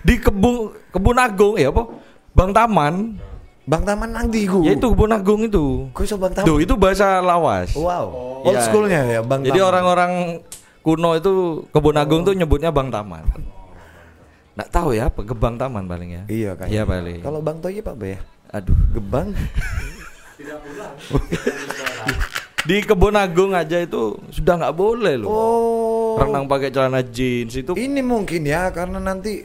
Di 0.00 0.20
kebun 0.20 0.76
kebun 0.90 1.16
agung 1.16 1.54
ya 1.56 1.70
apa? 1.70 1.88
Bang 2.30 2.52
Taman. 2.52 3.16
Bang 3.64 3.80
Taman 3.82 4.12
nanti 4.12 4.44
gu 4.44 4.60
Ya 4.60 4.76
itu 4.76 4.86
kebun 4.86 5.08
agung 5.08 5.40
itu. 5.40 5.88
Kok 5.90 6.02
iso 6.02 6.16
Bang 6.16 6.36
Taman? 6.36 6.60
Itu 6.60 6.76
bahasa 6.76 7.18
lawas. 7.18 7.72
Wow 7.72 8.12
Old 8.44 8.52
Iya. 8.52 8.62
schoolnya 8.62 9.00
ya 9.08 9.20
Bang 9.22 9.40
Jadi 9.40 9.56
Taman 9.56 9.70
orang-orang 9.72 10.12
kuno 10.84 11.16
itu 11.16 11.32
kebun 11.68 11.96
agung 11.96 12.22
tuh 12.22 12.32
nyebutnya 12.32 12.68
Bang 12.68 12.88
Taman. 12.88 13.24
Nggak 14.54 14.70
tahu 14.70 14.92
ya, 14.92 15.08
apa 15.08 15.24
Gebang 15.24 15.56
Taman 15.56 15.82
paling 15.84 16.10
ya. 16.12 16.22
Iya 16.28 16.50
kan 16.54 16.68
Iya 16.68 16.84
paling. 16.84 17.18
Kalau 17.18 17.40
Bang 17.40 17.58
Toy 17.58 17.80
Pak 17.80 17.96
Be 17.96 18.14
ya 18.14 18.20
Aduh. 18.52 18.76
Gebang 18.92 19.34
Di 22.64 22.80
kebun 22.80 23.12
agung 23.14 23.52
aja 23.52 23.76
itu 23.76 24.16
sudah 24.30 24.56
nggak 24.56 24.74
boleh 24.74 25.14
loh. 25.16 25.28
Oh 25.28 25.72
Oh. 26.14 26.22
renang 26.22 26.46
pakai 26.46 26.70
celana 26.70 27.02
jeans 27.02 27.50
itu 27.52 27.74
Ini 27.74 27.98
mungkin 28.00 28.46
ya 28.46 28.70
karena 28.70 29.02
nanti 29.02 29.42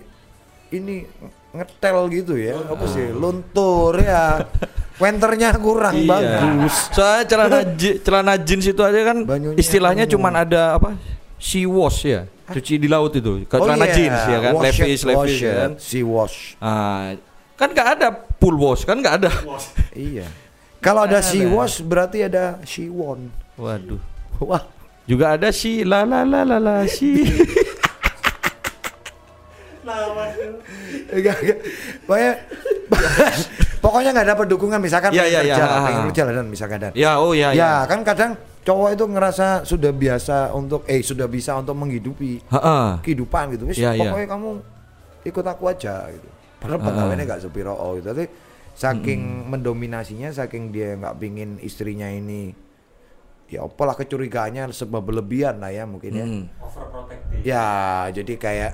ini 0.69 1.01
ngetel 1.49 1.97
gitu 2.13 2.37
ya. 2.37 2.61
Apa 2.61 2.85
sih? 2.85 3.09
Luntur 3.09 3.97
ya. 3.97 4.45
Wenternya 5.01 5.57
kurang 5.57 5.97
Iya. 5.97 6.05
bagus. 6.05 6.93
Soalnya 6.93 7.23
celana 7.25 7.59
je- 7.81 7.97
celana 7.99 8.33
jeans 8.37 8.65
itu 8.67 8.81
aja 8.83 9.01
kan 9.01 9.25
Banyunya 9.25 9.57
istilahnya 9.57 10.05
cuman 10.05 10.33
ada 10.37 10.77
apa? 10.77 10.93
Sea 11.39 11.65
wash 11.65 12.05
ya. 12.05 12.21
Cuci 12.51 12.75
di 12.75 12.87
laut 12.91 13.15
itu. 13.15 13.47
Ke 13.47 13.55
celana 13.57 13.87
iya. 13.87 13.95
jeans 13.95 14.21
ya 14.27 14.37
kan, 14.43 14.53
Wash 14.59 14.65
levis 14.83 15.01
it, 15.01 15.07
levis 15.07 15.15
wash 15.15 15.37
ya 15.39 15.53
kan. 15.55 15.71
Si 15.79 15.99
wash. 16.03 16.37
Ah, 16.59 17.15
kan 17.55 17.69
nggak 17.71 17.87
ada 17.95 18.07
pool 18.11 18.55
wash 18.59 18.83
kan 18.83 18.99
nggak 18.99 19.15
ada. 19.23 19.31
Iya. 19.95 20.27
Kalau 20.79 21.03
ada 21.07 21.19
Ada. 21.19 21.27
si 21.27 21.43
wash 21.47 21.83
berarti 21.83 22.23
ada 22.27 22.59
si 22.63 22.87
won. 22.91 23.31
Waduh. 23.59 23.99
Wah. 24.43 24.63
Juga 25.07 25.35
ada 25.35 25.49
si 25.51 25.83
la 25.83 26.05
la 26.07 26.23
la 26.23 26.43
la 26.47 26.57
la 26.59 26.75
si. 26.87 27.23
Enggak, 31.09 31.37
enggak. 31.41 31.57
Pokoknya 32.05 32.31
pokoknya 33.83 34.09
nggak 34.13 34.27
dapat 34.37 34.45
dukungan 34.45 34.79
misalkan 34.81 35.09
Iya, 35.09 35.23
pengen 35.25 35.33
iya, 35.33 35.41
iya. 35.41 35.55
kerja, 35.57 35.65
Ah, 35.65 35.81
pengen 35.85 36.01
ah. 36.05 36.45
misalkan 36.45 36.77
dan. 36.77 36.91
ya, 36.93 37.11
oh 37.17 37.33
ya 37.33 37.49
Ya, 37.53 37.57
ya. 37.57 37.71
kan 37.89 37.99
kadang 38.05 38.31
cowok 38.69 38.89
itu 38.93 39.05
ngerasa 39.09 39.47
sudah 39.65 39.89
biasa 39.89 40.53
untuk 40.53 40.85
eh 40.85 41.01
sudah 41.01 41.25
bisa 41.25 41.57
untuk 41.57 41.73
menghidupi 41.73 42.37
Heeh. 42.45 42.89
kehidupan 43.01 43.57
gitu. 43.57 43.65
Wis 43.65 43.81
Iya, 43.81 43.97
iya. 43.97 44.01
pokoknya 44.05 44.27
kamu 44.29 44.49
ikut 45.25 45.45
aku 45.47 45.63
aja 45.65 46.05
gitu. 46.13 46.29
Padahal 46.61 46.77
Ah. 46.77 46.85
pegawainya 46.85 47.23
nggak 47.25 47.41
sepiro 47.41 47.73
oh, 47.73 47.97
gitu. 47.97 48.13
Tapi 48.13 48.29
saking 48.77 49.21
Hmm. 49.25 49.45
mendominasinya, 49.49 50.29
saking 50.29 50.69
dia 50.69 50.93
nggak 50.93 51.17
pingin 51.17 51.57
istrinya 51.59 52.05
ini 52.05 52.53
ya 53.49 53.65
apalah 53.65 53.97
kecurigaannya 53.97 54.69
sebab 54.69 55.01
berlebihan 55.01 55.57
lah 55.57 55.73
ya 55.73 55.89
mungkin 55.89 56.11
ya. 56.13 56.21
Hmm. 56.21 56.45
Overprotective. 56.61 57.41
Ya, 57.41 57.65
jadi 58.13 58.33
kayak 58.37 58.71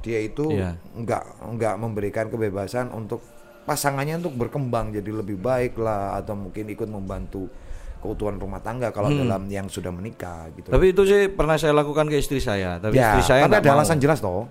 dia 0.00 0.18
itu 0.20 0.48
Iya. 0.48 0.80
nggak 0.96 1.22
nggak 1.52 1.74
memberikan 1.76 2.32
kebebasan 2.32 2.88
untuk 2.90 3.20
pasangannya 3.64 4.20
untuk 4.20 4.32
berkembang 4.34 4.92
jadi 4.92 5.10
lebih 5.12 5.36
baik 5.36 5.76
lah 5.76 6.16
atau 6.16 6.32
mungkin 6.32 6.64
ikut 6.66 6.88
membantu 6.88 7.48
keutuhan 8.04 8.36
rumah 8.36 8.60
tangga 8.60 8.92
kalau 8.92 9.08
dalam 9.08 9.48
yang 9.48 9.64
sudah 9.72 9.88
menikah 9.88 10.52
gitu. 10.52 10.68
Hmm. 10.68 10.76
Tapi 10.76 10.92
itu 10.92 11.02
sih 11.08 11.32
pernah 11.32 11.56
saya 11.56 11.72
lakukan 11.72 12.04
ke 12.12 12.20
istri 12.20 12.36
saya, 12.44 12.76
tapi 12.76 13.00
ya, 13.00 13.16
istri 13.16 13.24
saya 13.24 13.48
tapi 13.48 13.56
nggak 13.56 13.64
ada 13.64 13.70
mau. 13.72 13.76
alasan 13.80 13.96
jelas 13.96 14.20
toh. 14.20 14.44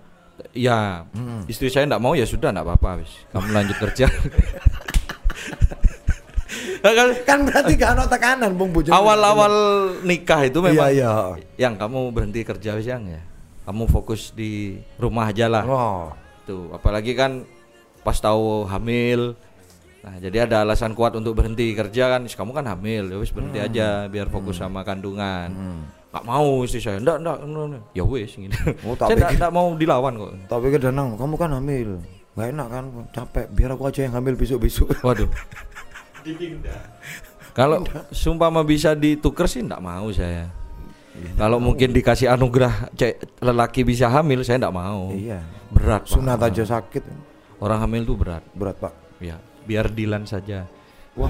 Ya, 0.58 1.06
istri 1.46 1.70
saya 1.70 1.86
nggak 1.86 2.02
mau 2.02 2.18
ya 2.18 2.26
sudah 2.26 2.50
nggak 2.50 2.66
apa-apa, 2.66 3.06
wis. 3.06 3.14
Kamu 3.30 3.54
lanjut 3.54 3.78
kerja. 3.78 4.10
Kan 6.84 7.10
Kan 7.24 7.40
berarti 7.48 7.74
gak 7.80 7.92
ada 7.96 8.04
tekanan 8.12 8.52
Bung 8.60 8.76
Bojo. 8.76 8.92
awal-awal 8.92 9.54
nikah 10.04 10.44
itu 10.44 10.60
memang 10.60 10.92
Iya, 10.92 11.40
yang 11.56 11.80
kamu 11.80 12.12
berhenti 12.12 12.44
kerja 12.44 12.76
wis 12.76 12.88
yang 12.92 13.08
ya. 13.08 13.24
Kamu 13.64 13.88
fokus 13.88 14.36
di 14.36 14.76
rumah 15.00 15.32
aja 15.32 15.48
lah. 15.48 15.64
Oh. 15.64 16.12
Tuh, 16.44 16.76
apalagi 16.76 17.16
kan 17.16 17.48
pas 18.04 18.20
tahu 18.20 18.68
hamil. 18.68 19.40
Nah, 20.04 20.20
jadi 20.20 20.44
ada 20.44 20.62
alasan 20.62 20.92
kuat 20.92 21.16
untuk 21.16 21.32
berhenti 21.34 21.72
kerja 21.72 22.12
kan. 22.12 22.28
"Is, 22.28 22.36
Kamu 22.36 22.52
kan 22.52 22.68
hamil, 22.68 23.08
ya 23.08 23.18
wis 23.18 23.32
berhenti 23.32 23.56
Hmm. 23.56 23.68
aja 23.68 23.88
biar 24.06 24.28
fokus 24.28 24.60
sama 24.60 24.84
kandungan. 24.84 25.48
Nggak 26.12 26.24
mau 26.24 26.60
istri 26.62 26.78
saya. 26.78 27.00
Enggak, 27.00 27.24
enggak, 27.24 27.38
enggak, 27.42 27.66
enggak." 27.72 27.84
Ya 27.92 28.04
wis 28.04 28.32
gini. 28.34 28.52
Oh, 28.84 28.94
saya 29.00 29.16
pikir- 29.16 29.48
mau 29.50 29.72
dilawan 29.74 30.14
kok. 30.14 30.32
Tapi 30.46 30.66
ke 30.70 30.78
Danang, 30.78 31.16
kamu 31.16 31.36
kan 31.36 31.50
hamil. 31.54 32.04
Gak 32.34 32.50
enak 32.50 32.68
kan, 32.68 32.84
capek. 33.12 33.46
Biar 33.48 33.70
aku 33.72 33.84
aja 33.86 34.04
yang 34.04 34.14
hamil 34.14 34.34
besok-besok. 34.34 34.92
Waduh. 35.06 35.30
Kalau 37.54 37.80
sumpama 38.10 38.66
bisa 38.66 38.92
ditukar 38.92 39.46
sih 39.46 39.62
enggak 39.62 39.80
mau 39.80 40.10
saya. 40.10 40.50
Kalau 41.38 41.62
mungkin 41.62 41.94
dikasih 41.94 42.26
anugerah 42.28 42.90
cek 42.92 43.38
lelaki 43.40 43.86
bisa 43.86 44.10
hamil, 44.10 44.42
saya 44.42 44.58
enggak 44.58 44.74
mau. 44.76 45.14
iya. 45.14 45.46
Berat. 45.70 46.06
Sunat 46.06 46.42
aja 46.42 46.66
sakit. 46.68 47.06
Orang 47.58 47.80
hamil 47.80 48.02
tuh 48.04 48.18
berat. 48.18 48.42
Berat, 48.52 48.76
Pak. 48.76 48.94
Ya, 49.18 49.38
biar 49.64 49.90
Dilan 49.90 50.24
saja. 50.24 50.68
Wah, 51.14 51.30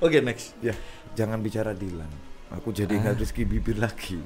Oke, 0.00 0.18
next. 0.20 0.52
ya. 0.60 0.74
Jangan 1.14 1.38
bicara 1.40 1.72
Dilan. 1.72 2.10
Aku 2.52 2.70
jadi 2.70 2.90
ingat 2.92 3.16
Rizky 3.16 3.42
Bibir 3.42 3.78
lagi. 3.78 4.18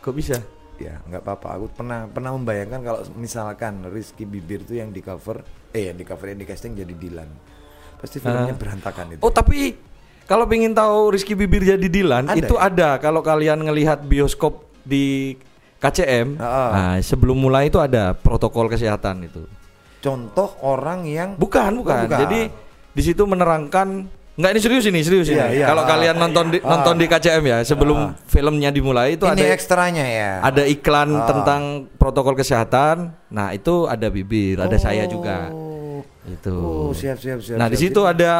Kok 0.00 0.14
bisa? 0.14 0.38
Ya, 0.78 0.98
nggak 1.04 1.20
apa-apa. 1.20 1.48
Aku 1.56 1.66
pernah 1.68 2.06
pernah 2.06 2.32
membayangkan 2.32 2.80
kalau 2.80 3.00
misalkan 3.14 3.86
Rizky 3.86 4.24
Bibir 4.24 4.62
itu 4.62 4.74
yang 4.74 4.90
di 4.90 4.98
cover, 4.98 5.42
eh 5.70 5.90
yang 5.90 5.96
di 5.96 6.02
cover 6.02 6.32
yang 6.32 6.40
di 6.40 6.46
casting 6.46 6.74
jadi 6.74 6.90
Dilan. 6.90 7.28
Pasti 7.98 8.18
filmnya 8.18 8.50
Ah. 8.50 8.58
berantakan 8.58 9.06
itu. 9.14 9.20
Oh, 9.20 9.30
tapi 9.30 9.78
kalau 10.24 10.46
pengen 10.46 10.72
tahu 10.72 11.12
Rizky 11.12 11.34
Bibir 11.34 11.62
jadi 11.62 11.86
Dilan, 11.86 12.26
Ada 12.26 12.38
itu 12.40 12.54
ya? 12.56 12.62
ada 12.64 12.88
kalau 12.98 13.20
kalian 13.20 13.62
ngelihat 13.62 14.02
bioskop 14.02 14.66
di 14.82 15.38
KCM. 15.82 16.38
Ah. 16.38 16.70
Nah, 16.70 16.92
sebelum 17.02 17.34
mulai 17.34 17.66
itu 17.66 17.76
ada 17.76 18.14
protokol 18.14 18.70
kesehatan 18.70 19.26
itu. 19.26 19.42
Contoh 19.98 20.54
orang 20.62 21.02
yang 21.04 21.34
Bukan, 21.34 21.78
Oh, 21.78 21.82
bukan. 21.82 22.06
Jadi 22.06 22.40
di 22.92 23.02
situ 23.02 23.26
menerangkan 23.26 24.06
Enggak 24.32 24.50
ini 24.56 24.60
serius 24.64 24.84
ini, 24.88 25.00
serius 25.04 25.28
Iya, 25.28 25.44
ini. 25.44 25.60
iya. 25.60 25.66
Kalau 25.68 25.84
kalian 25.84 26.16
nonton 26.16 26.46
di, 26.48 26.58
Ah. 26.64 26.72
nonton 26.72 26.96
di 26.96 27.04
KCM 27.04 27.44
ya, 27.44 27.58
sebelum 27.62 28.16
filmnya 28.24 28.72
dimulai 28.72 29.20
itu 29.20 29.28
ini 29.28 29.36
ada 29.36 29.52
ekstranya 29.52 30.06
ya. 30.08 30.32
ada 30.40 30.64
iklan 30.64 31.12
Ah. 31.12 31.28
tentang 31.28 31.62
protokol 32.00 32.32
kesehatan. 32.32 33.12
Nah, 33.28 33.52
itu 33.52 33.84
ada 33.84 34.08
bibir, 34.08 34.56
ada 34.56 34.72
saya 34.80 35.04
juga. 35.04 35.52
Oh. 36.22 36.30
Itu. 36.30 36.54
Oh, 36.54 36.92
siap 36.94 37.18
siap 37.18 37.42
siap. 37.42 37.58
nah, 37.58 37.66
di 37.66 37.74
siap. 37.74 37.90
situ 37.90 38.00
ada 38.06 38.32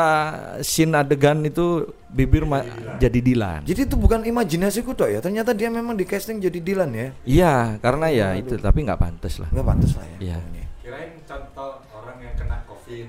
scene 0.63 0.95
adegan 0.95 1.43
itu 1.43 1.91
bibir 2.07 2.47
ma- 2.47 2.63
jadi 3.03 3.19
Dilan. 3.19 3.67
Jadi 3.67 3.91
itu 3.91 3.99
bukan 3.99 4.23
imajinasiku 4.23 4.95
dok 4.95 5.11
ya. 5.11 5.19
Ternyata 5.19 5.51
dia 5.51 5.67
memang 5.67 5.99
di 5.99 6.07
casting 6.07 6.39
jadi 6.39 6.63
Dilan 6.63 6.91
ya. 6.95 7.09
Iya, 7.27 7.55
karena 7.83 8.07
ya 8.15 8.29
itu 8.39 8.55
tapi 8.55 8.87
nggak 8.87 9.01
pantas 9.03 9.43
lah. 9.43 9.51
Nggak 9.51 9.67
pantas 9.67 9.93
lah 9.99 10.07
ya. 10.07 10.19
Iya. 10.23 10.39
pokoknya. 10.39 10.65
Kirain 10.79 11.11
contoh 11.27 11.71
orang 11.91 12.17
yang 12.23 12.35
kena 12.39 12.63
covid. 12.71 13.07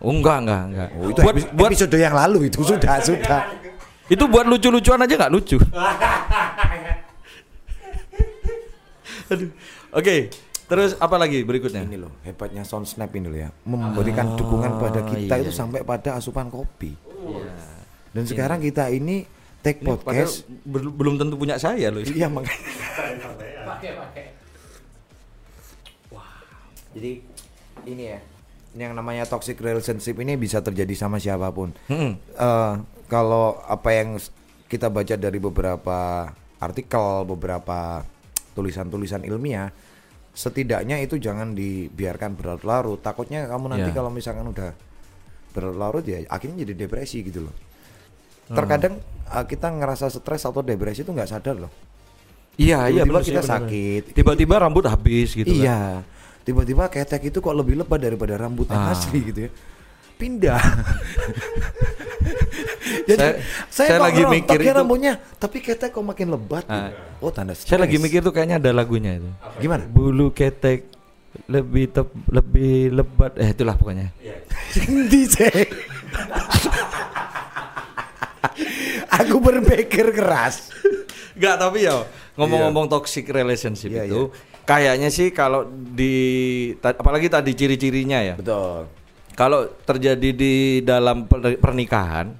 Oh, 0.00 0.12
enggak, 0.12 0.38
enggak, 0.40 0.62
enggak. 0.72 0.88
Oh, 0.96 1.08
itu 1.12 1.20
buat 1.20 1.34
buat 1.52 1.70
episode 1.76 1.96
yang 2.00 2.16
lalu 2.16 2.38
itu 2.48 2.64
sudah 2.64 2.96
sudah. 3.04 3.40
itu 4.04 4.24
buat 4.28 4.44
lucu-lucuan 4.44 5.00
aja 5.00 5.14
nggak 5.20 5.32
lucu. 5.32 5.56
Aduh. 9.32 9.48
Oke, 9.94 10.28
terus 10.64 10.96
apa 10.96 11.16
lagi 11.20 11.44
berikutnya? 11.44 11.84
Ini 11.84 11.98
loh 12.00 12.12
hebatnya 12.24 12.62
Sound 12.64 12.88
Snap 12.88 13.12
ini 13.16 13.26
loh 13.28 13.38
ya. 13.38 13.50
Memberikan 13.64 14.36
dukungan 14.36 14.80
pada 14.80 15.00
kita 15.04 15.34
iya, 15.38 15.42
itu 15.44 15.52
iya. 15.52 15.58
sampai 15.58 15.80
pada 15.84 16.16
asupan 16.16 16.48
kopi. 16.48 16.96
Iya. 16.96 17.52
Dan 18.14 18.24
sekarang 18.24 18.62
kita 18.62 18.88
ini 18.94 19.26
take 19.64 19.80
Ini 19.80 19.88
podcast. 19.88 20.44
bel- 20.62 20.92
belum 20.92 21.16
tentu 21.16 21.34
punya 21.40 21.56
saya 21.56 21.88
loh. 21.88 22.04
Iya 22.04 22.28
makanya. 22.28 22.62
Pakai 23.68 23.90
pakai. 23.96 24.24
Jadi 26.94 27.12
ini 27.90 28.04
ya. 28.06 28.18
Yang 28.74 28.92
namanya 28.94 29.24
toxic 29.26 29.58
relationship 29.58 30.18
ini 30.18 30.38
bisa 30.38 30.62
terjadi 30.62 30.94
sama 30.94 31.18
siapa 31.18 31.50
pun. 31.50 31.74
Hmm. 31.90 32.18
Eh, 32.18 32.74
kalau 33.10 33.58
apa 33.66 33.90
yang 33.94 34.18
kita 34.70 34.90
baca 34.90 35.14
dari 35.14 35.38
beberapa 35.38 36.30
artikel, 36.58 37.26
beberapa 37.28 38.02
tulisan-tulisan 38.54 39.26
ilmiah, 39.26 39.70
setidaknya 40.34 40.98
itu 40.98 41.16
jangan 41.16 41.54
dibiarkan 41.54 42.34
berlarut-larut. 42.34 42.98
Takutnya 42.98 43.46
kamu 43.46 43.70
nanti 43.70 43.90
Ya. 43.90 43.94
kalau 43.94 44.10
misalkan 44.10 44.44
udah 44.44 44.74
berlarut 45.50 46.02
ya 46.02 46.26
akhirnya 46.26 46.66
jadi 46.66 46.74
depresi 46.76 47.22
gitu 47.22 47.46
loh. 47.46 47.54
Terkadang 48.44 48.98
eh, 49.24 49.44
kita 49.46 49.70
ngerasa 49.70 50.10
stres 50.10 50.42
atau 50.42 50.60
depresi 50.60 51.00
itu 51.00 51.10
nggak 51.10 51.30
sadar 51.30 51.56
loh. 51.56 51.72
Iya, 52.54 52.86
iya 52.86 53.02
Tiba-tiba 53.02 53.06
benar 53.08 53.22
sih, 53.22 53.30
kita 53.30 53.40
benar. 53.40 53.52
sakit. 53.56 54.02
Tiba-tiba 54.12 54.54
rambut 54.58 54.84
habis 54.84 55.28
gitu 55.32 55.48
kan. 55.48 55.62
iya. 55.62 55.78
Tiba-tiba 56.44 56.84
ketek 56.86 57.22
itu 57.24 57.38
kok 57.38 57.50
lebih 57.50 57.74
lebat 57.76 57.98
daripada 57.98 58.34
rambut 58.36 58.68
yang 58.68 58.84
Ah. 58.84 58.92
asli 58.92 59.18
gitu 59.24 59.46
ya. 59.46 59.50
Pindah. 60.14 60.60
Jadi 63.10 63.20
Saya- 63.20 63.36
saya, 63.68 63.88
saya 63.90 64.00
lagi 64.00 64.22
mikir 64.24 64.58
ya 64.58 64.64
itu- 64.66 64.76
rambutnya, 64.76 65.12
tapi 65.34 65.58
ketek 65.58 65.90
kok 65.90 66.00
makin 66.00 66.28
lebat. 66.30 66.64
Ah. 66.64 66.88
gitu. 66.88 66.96
Oh 67.20 67.30
tanda 67.30 67.52
Saya 67.52 67.80
lagi 67.80 67.96
mikir 67.96 68.20
tuh 68.20 68.30
kayaknya 68.30 68.56
ada 68.56 68.70
lagunya 68.70 69.14
itu. 69.14 69.28
gimana? 69.58 69.84
Bulu 69.84 70.30
ketek 70.30 70.88
lebih 71.46 71.90
tep, 71.90 72.08
lebih 72.26 72.72
lebat 72.90 73.34
eh 73.36 73.50
itulah 73.50 73.74
pokoknya. 73.74 74.08
Di 75.10 75.22
sih. 75.26 75.66
Aku 79.14 79.38
berpikir 79.38 80.10
keras. 80.10 80.70
Enggak 81.34 81.56
tapi 81.58 81.78
ya 81.82 82.06
ngomong-ngomong 82.34 82.86
toxic 82.88 83.26
relationship 83.26 83.90
Iya, 83.90 84.06
itu 84.06 84.30
kayaknya 84.62 85.08
sih 85.08 85.30
kalau 85.30 85.66
di 85.66 86.14
ta- 86.78 86.94
apalagi 86.94 87.26
tadi 87.26 87.52
ciri-cirinya 87.52 88.22
ya. 88.22 88.34
Betul. 88.34 88.86
Kalau 89.34 89.66
terjadi 89.80 90.30
di 90.30 90.54
dalam 90.80 91.26
per- 91.26 91.58
pernikahan 91.58 92.30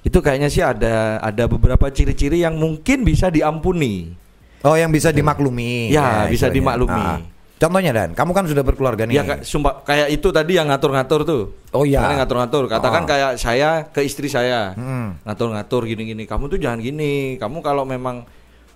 itu 0.00 0.18
kayaknya 0.18 0.48
sih 0.48 0.60
ada 0.60 1.20
ada 1.20 1.44
beberapa 1.44 1.88
ciri-ciri 1.88 2.40
yang 2.40 2.56
mungkin 2.56 3.04
bisa 3.04 3.28
diampuni. 3.28 4.16
Oh 4.60 4.76
yang 4.76 4.92
bisa 4.92 5.08
dimaklumi. 5.08 5.88
Ya, 5.88 6.28
bisa 6.28 6.48
istilahnya. 6.48 6.56
dimaklumi. 6.56 7.00
Ah. 7.00 7.20
Contohnya 7.60 7.92
Dan, 7.92 8.16
kamu 8.16 8.32
kan 8.32 8.44
sudah 8.48 8.64
berkeluarga 8.64 9.04
nih. 9.04 9.20
Ya 9.20 9.22
kayak 9.22 9.44
sumpah 9.44 9.84
kayak 9.84 10.08
itu 10.16 10.28
tadi 10.32 10.56
yang 10.56 10.72
ngatur-ngatur 10.72 11.28
tuh. 11.28 11.42
Oh, 11.76 11.84
iya. 11.84 12.00
Ngatur-ngatur. 12.00 12.72
Katakan 12.72 13.04
Oh. 13.04 13.08
kayak 13.08 13.32
saya 13.36 13.84
ke 13.92 14.00
istri 14.00 14.32
saya. 14.32 14.72
Hmm. 14.72 15.20
Ngatur-ngatur 15.28 15.84
gini-gini. 15.84 16.24
Kamu 16.24 16.48
tuh 16.48 16.56
jangan 16.56 16.80
gini. 16.80 17.36
Kamu 17.36 17.60
kalau 17.60 17.84
memang 17.84 18.24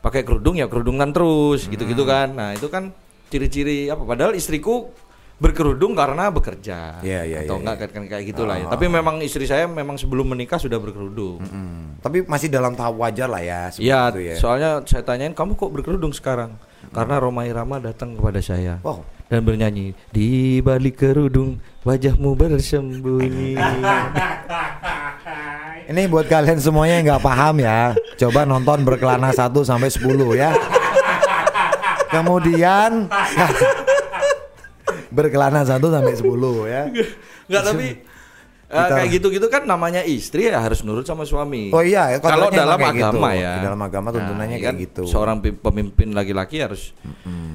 pakai 0.04 0.20
kerudung 0.20 0.60
ya 0.60 0.68
kerudungan 0.68 1.16
terus 1.16 1.64
gitu-gitu 1.64 2.04
Hmm. 2.04 2.12
kan. 2.12 2.28
Nah, 2.36 2.50
itu 2.52 2.68
kan 2.68 2.92
ciri-ciri 3.32 3.88
apa 3.88 4.04
padahal 4.04 4.36
istriku 4.36 4.92
berkerudung 5.34 5.98
karena 5.98 6.30
bekerja 6.30 7.02
Iya, 7.02 7.20
iya, 7.26 7.38
atau 7.42 7.58
iya, 7.58 7.62
enggak 7.66 7.76
iya. 7.76 7.86
kan 7.90 8.04
kayak 8.06 8.24
gitulah 8.30 8.56
ya. 8.56 8.66
Oh. 8.70 8.72
Tapi 8.72 8.84
memang 8.86 9.18
istri 9.20 9.44
saya 9.50 9.66
memang 9.66 9.98
sebelum 9.98 10.30
menikah 10.30 10.62
sudah 10.62 10.78
berkerudung. 10.78 11.42
Hmm. 11.42 11.98
Tapi 11.98 12.22
masih 12.24 12.48
dalam 12.48 12.78
tahap 12.78 12.94
wajar 13.02 13.26
lah 13.26 13.42
ya. 13.42 13.68
Iya, 13.76 14.14
itu 14.14 14.20
ya. 14.30 14.34
soalnya 14.38 14.70
saya 14.86 15.02
tanyain 15.02 15.34
kamu 15.34 15.58
kok 15.58 15.70
berkerudung 15.74 16.14
sekarang? 16.14 16.54
Karena 16.94 17.18
Roma 17.18 17.48
Irama 17.48 17.80
datang 17.80 18.14
kepada 18.14 18.38
saya 18.44 18.78
Wow. 18.84 19.02
dan 19.26 19.40
bernyanyi 19.42 19.96
di 20.12 20.60
balik 20.62 21.00
kerudung 21.02 21.58
wajahmu 21.82 22.36
bersembunyi. 22.38 23.56
Ini 25.84 26.08
buat 26.08 26.24
kalian 26.32 26.56
semuanya 26.64 26.94
yang 26.96 27.04
nggak 27.12 27.24
paham 27.24 27.60
ya. 27.60 27.92
Coba 28.16 28.48
nonton 28.48 28.88
berkelana 28.88 29.36
1 29.36 29.52
sampai 29.68 29.92
10 29.92 30.32
ya. 30.32 30.56
Kemudian 32.14 33.10
berkelana 35.14 35.62
1 35.62 35.78
sampai 35.78 36.14
10 36.20 36.26
ya. 36.66 36.82
Enggak 37.46 37.64
tapi 37.64 37.86
Kita- 38.64 38.90
kayak 38.90 39.10
gitu-gitu 39.12 39.46
kan 39.46 39.62
namanya 39.64 40.02
istri 40.02 40.50
ya 40.50 40.58
harus 40.58 40.82
nurut 40.82 41.06
sama 41.06 41.22
suami. 41.22 41.70
Oh 41.70 41.78
iya, 41.78 42.18
kalau 42.18 42.50
kodratnya 42.50 42.64
dalam 42.66 42.80
agama 42.82 43.28
gitu. 43.30 43.38
ya. 43.38 43.52
Di 43.54 43.60
dalam 43.62 43.80
agama 43.80 44.08
tuntunannya 44.10 44.58
kayak 44.58 44.66
kan 44.66 44.74
gitu. 44.82 45.02
Seorang 45.06 45.36
pi- 45.38 45.54
pemimpin 45.54 46.10
laki-laki 46.10 46.58
harus 46.58 46.90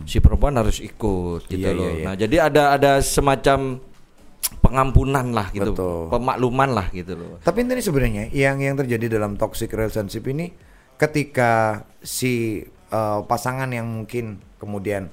si 0.08 0.18
perempuan 0.18 0.56
harus 0.56 0.80
ikut 0.80 1.44
gitu 1.46 1.60
Iya, 1.60 1.76
loh. 1.76 1.84
iya, 1.84 1.92
iya. 1.94 2.06
Nah, 2.08 2.16
jadi 2.16 2.36
ada 2.48 2.64
ada 2.74 2.92
semacam 3.00 3.84
pengampunan 4.60 5.28
lah 5.30 5.48
gitu, 5.52 5.72
Betul. 5.76 6.08
pemakluman 6.08 6.70
lah 6.72 6.88
gitu 6.90 7.14
loh. 7.14 7.38
Tapi 7.42 7.58
ini 7.64 7.82
sebenarnya 7.82 8.24
yang 8.32 8.58
yang 8.58 8.76
terjadi 8.76 9.20
dalam 9.20 9.36
toxic 9.36 9.70
relationship 9.70 10.24
ini 10.26 10.56
ketika 10.96 11.84
si 12.00 12.64
uh, 12.90 13.24
pasangan 13.24 13.68
yang 13.68 13.88
mungkin 13.88 14.40
kemudian 14.56 15.12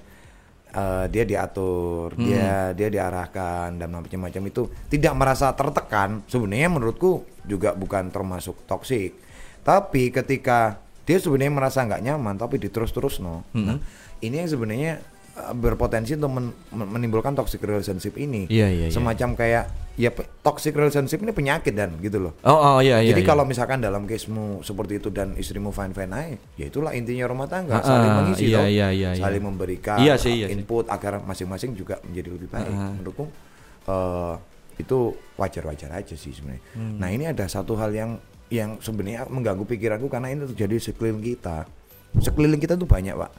uh, 0.77 1.09
dia 1.09 1.25
diatur, 1.25 2.13
Hmm. 2.15 2.29
dia 2.29 2.77
dia 2.77 2.89
diarahkan 2.93 3.81
dan 3.81 3.89
macam-macam 3.89 4.43
itu 4.47 4.63
tidak 4.93 5.17
merasa 5.17 5.51
tertekan, 5.57 6.21
sebenarnya 6.29 6.69
menurutku 6.69 7.25
juga 7.49 7.73
bukan 7.73 8.13
termasuk 8.13 8.69
toxic. 8.69 9.17
Tapi 9.65 10.13
ketika 10.15 10.79
dia 11.09 11.19
sebenarnya 11.19 11.55
merasa 11.55 11.83
nggak 11.83 12.03
nyaman 12.05 12.37
tapi 12.37 12.61
diterus-terus 12.61 13.19
no. 13.25 13.43
Hmm. 13.57 13.65
Nah, 13.67 13.79
ini 14.21 14.45
yang 14.45 14.51
sebenarnya 14.51 14.93
berpotensi 15.37 16.17
untuk 16.17 16.33
men- 16.33 16.57
men- 16.73 16.91
menimbulkan 16.91 17.37
toxic 17.37 17.61
relationship 17.61 18.17
ini. 18.17 18.49
Iya, 18.49 18.73
iya, 18.73 18.87
iya. 18.89 18.93
Semacam 18.93 19.37
kayak 19.37 19.65
ya 19.97 20.09
toxic 20.41 20.73
relationship 20.73 21.21
ini 21.21 21.33
penyakit 21.33 21.77
dan 21.77 21.93
gitu 22.01 22.21
loh. 22.21 22.33
Oh, 22.41 22.57
oh 22.57 22.79
iya 22.81 23.05
iya. 23.05 23.13
Jadi 23.13 23.21
iya. 23.21 23.29
kalau 23.29 23.45
misalkan 23.45 23.81
dalam 23.81 24.09
casemu 24.09 24.65
seperti 24.65 24.97
itu 24.97 25.09
dan 25.13 25.37
istrimu 25.37 25.73
fine 25.73 25.93
fine 25.93 26.13
aja, 26.13 26.37
ya 26.57 26.65
itulah 26.67 26.93
intinya 26.93 27.29
rumah 27.29 27.45
tangga, 27.47 27.77
Ah, 27.77 27.85
saling 27.85 28.13
mengisi 28.15 28.49
iya, 28.49 28.57
toh. 28.57 28.65
iya, 28.65 28.89
iya, 28.91 29.11
iya. 29.13 29.23
saling 29.23 29.45
memberikan 29.45 30.01
Iya 30.01 30.17
sih, 30.17 30.33
iya 30.35 30.47
sih. 30.49 30.57
input 30.57 30.89
agar 30.89 31.21
masing-masing 31.21 31.77
juga 31.77 32.01
menjadi 32.03 32.29
lebih 32.33 32.49
baik. 32.49 32.73
Ah, 32.73 32.81
ah. 32.81 32.93
Menurutku 32.97 33.25
eh, 33.87 34.35
itu 34.77 34.99
wajar-wajar 35.37 35.91
aja 35.95 36.13
sih 36.17 36.33
sebenarnya. 36.33 36.65
Hmm. 36.73 36.97
Nah 36.97 37.09
ini 37.09 37.25
ada 37.25 37.45
satu 37.45 37.77
hal 37.77 37.93
yang 37.93 38.17
yang 38.49 38.81
sebenarnya 38.81 39.27
mengganggu 39.27 39.65
pikiranku 39.65 40.09
karena 40.09 40.33
ini 40.33 40.49
terjadi 40.49 40.81
sekeliling 40.81 41.21
kita. 41.21 41.65
Sekeliling 42.17 42.61
kita 42.61 42.77
tuh 42.77 42.89
banyak 42.89 43.13
pak. 43.13 43.31